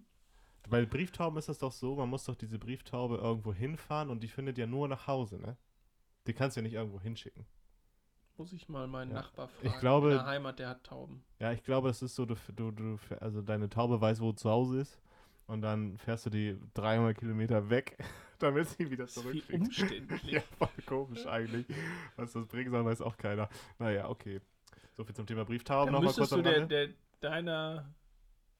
[0.68, 4.28] Bei Brieftauben ist das doch so, man muss doch diese Brieftaube irgendwo hinfahren und die
[4.28, 5.56] findet ja nur nach Hause, ne?
[6.26, 7.46] Die kannst du ja nicht irgendwo hinschicken.
[8.36, 9.18] Muss ich mal meinen Ja.
[9.18, 9.66] Nachbar fragen.
[9.68, 11.22] Ich glaube- In der Heimat, der hat Tauben.
[11.38, 14.50] Ja, ich glaube, das ist so, du, du, du, also deine Taube weiß, wo zu
[14.50, 15.00] Hause ist
[15.46, 17.96] und dann fährst du die 300 Kilometer weg,
[18.40, 19.52] damit sie wieder zurückfliegt.
[19.66, 20.22] umständlich.
[20.24, 21.66] Ja, voll komisch eigentlich.
[22.16, 23.48] Was das bringen soll, weiß auch keiner.
[23.78, 24.40] Naja, okay.
[24.96, 25.92] So viel zum Thema Brieftauben.
[25.92, 26.88] Dann Nochmal kurz du am der, der,
[27.20, 27.94] deiner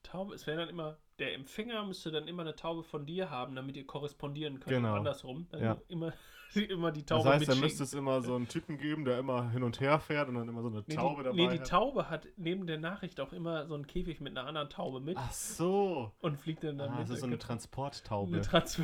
[0.03, 3.55] Taube, es wäre dann immer, der Empfänger müsste dann immer eine Taube von dir haben,
[3.55, 4.75] damit ihr korrespondieren könnt.
[4.77, 4.95] Genau.
[4.95, 5.47] Andersrum.
[5.49, 5.77] Dann Ja.
[5.87, 6.13] immer,
[6.53, 7.61] immer die Das Taube heißt, da mitschicken.
[7.61, 10.47] müsste es immer so einen Typen geben, der immer hin und her fährt und dann
[10.47, 11.67] immer so eine Nee, Taube die, dabei nee, die hat.
[11.67, 15.17] Taube hat neben der Nachricht auch immer so einen Käfig mit einer anderen Taube mit
[15.17, 16.13] Ach so.
[16.19, 17.01] und fliegt dann Ah, damit.
[17.01, 18.31] das ist so eine Transporttaube.
[18.33, 18.79] eine Trans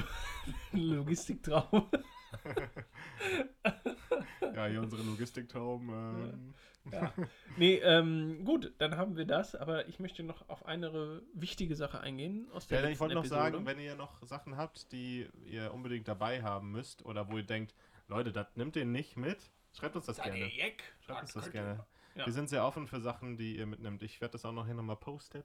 [0.74, 1.86] eine Logistiktraube.
[4.56, 5.90] ja, hier unsere Logistiktauben.
[5.90, 6.54] Ähm,
[6.92, 7.14] Ja.
[7.56, 12.02] Nee, ähm, gut, dann haben wir das, aber ich möchte noch auf eine wichtige Sache
[12.02, 13.42] eingehen aus der Ja, ich wollte noch Episode.
[13.42, 17.46] sagen, wenn ihr noch Sachen habt, die ihr unbedingt dabei haben müsst oder wo ihr
[17.46, 17.74] denkt,
[18.10, 20.52] Leute, das nimmt ihr nicht mit, schreibt uns das ihr gerne.
[20.54, 20.84] Jack?
[21.00, 21.86] Schreibt uns das gerne.
[22.16, 22.26] Ja.
[22.26, 24.04] Wir sind sehr offen für Sachen, die ihr mitnimmt.
[24.04, 25.42] Ich werde das auch noch hier nochmal posten,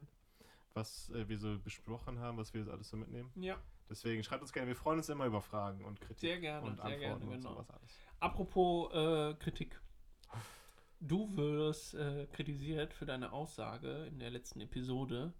[0.75, 3.31] was äh, wir so besprochen haben, was wir jetzt alles so mitnehmen.
[3.37, 3.57] Ja,
[3.91, 4.69] Deswegen schreibt uns gerne.
[4.69, 7.31] Wir freuen uns immer über Fragen und Kritik sehr gerne, und sehr Antworten gerne, und
[7.31, 7.51] genau.
[7.55, 7.99] sowas alles.
[8.21, 9.81] Apropos äh, Kritik.
[11.01, 15.33] Du wirst äh, kritisiert für deine Aussage in der letzten Episode,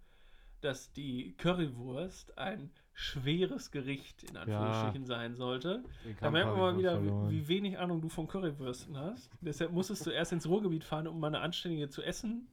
[0.61, 5.83] dass die Currywurst ein schweres Gericht in Anführungsstrichen sein sollte.
[6.19, 9.29] Da merkt man mal wieder, wie, wie wenig Ahnung du von Currywürsten hast.
[9.41, 12.47] Deshalb musstest du erst ins Ruhrgebiet fahren, um mal eine anständige zu essen.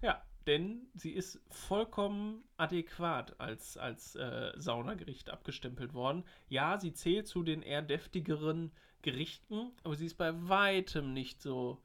[0.00, 6.24] Ja, denn sie ist vollkommen adäquat als, als äh, Saunagericht abgestempelt worden.
[6.48, 8.72] Ja, sie zählt zu den eher deftigeren
[9.02, 11.82] Gerichten, aber sie ist bei weitem nicht so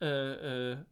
[0.00, 0.84] äh, äh,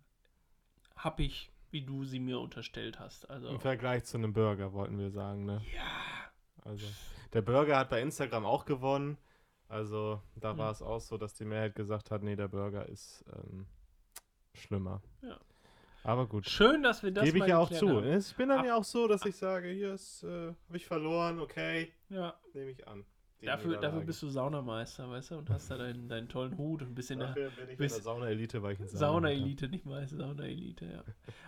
[0.96, 3.28] happig, wie du sie mir unterstellt hast.
[3.30, 5.62] Also, Im Vergleich zu einem Burger, wollten wir sagen, ne?
[5.74, 6.30] ja,
[6.64, 6.86] Also,
[7.32, 9.16] der Burger hat bei Instagram auch gewonnen.
[9.68, 10.58] Also, da Mhm.
[10.58, 13.66] war es auch so, dass die Mehrheit gesagt hat, nee, der Burger ist ähm,
[14.54, 15.02] schlimmer.
[15.22, 15.40] Ja.
[16.04, 16.48] Aber gut.
[16.48, 17.88] schön, dass wir das Gebe ich ja auch zu.
[17.88, 18.12] haben.
[18.18, 20.86] Ich bin dann Ab- ja auch so, dass ich sage, hier ist, äh, habe ich
[20.86, 22.34] verloren, okay, Ja.
[22.54, 23.04] nehme ich an.
[23.44, 26.94] Dafür, dafür bist du Saunameister, weißt du, und hast da deinen, deinen tollen Hut und
[26.94, 30.16] bist in der Dafür bin ich in der Sauna-Elite, weil ich Sauna Sauna-Elite, nicht Meister,
[30.16, 31.02] Sauna-Elite, ja.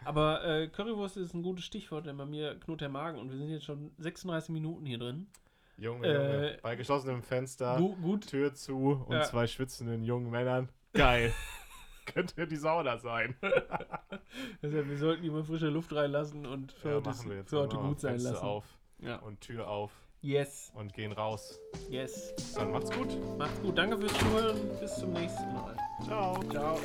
[0.04, 3.38] Aber äh, Currywurst ist ein gutes Stichwort, denn bei mir knurrt der Magen und wir
[3.38, 5.28] sind jetzt schon 36 Minuten hier drin.
[5.76, 6.58] Junge, Äh, Junge.
[6.62, 9.22] Bei geschlossenem Fenster, Gu gut, Tür zu und Ja.
[9.22, 10.70] zwei schwitzenden jungen Männern.
[10.94, 11.32] Geil.
[12.14, 13.36] Könnte die Sauna sein.
[14.62, 17.50] also wir sollten immer frische Luft reinlassen und für Ja, machen wir jetzt.
[17.50, 18.44] für heute gut sein Fenster lassen.
[18.44, 18.64] auf
[19.00, 19.16] Ja.
[19.16, 19.90] und Tür auf
[20.20, 21.60] Yes, und gehen raus.
[21.90, 22.34] yes.
[22.56, 23.08] Dann macht's gut.
[23.36, 25.76] Macht's gut, danke fürs Zuhören, bis zum nächsten Mal.
[26.06, 26.40] Ciao.
[26.50, 26.78] Ciao.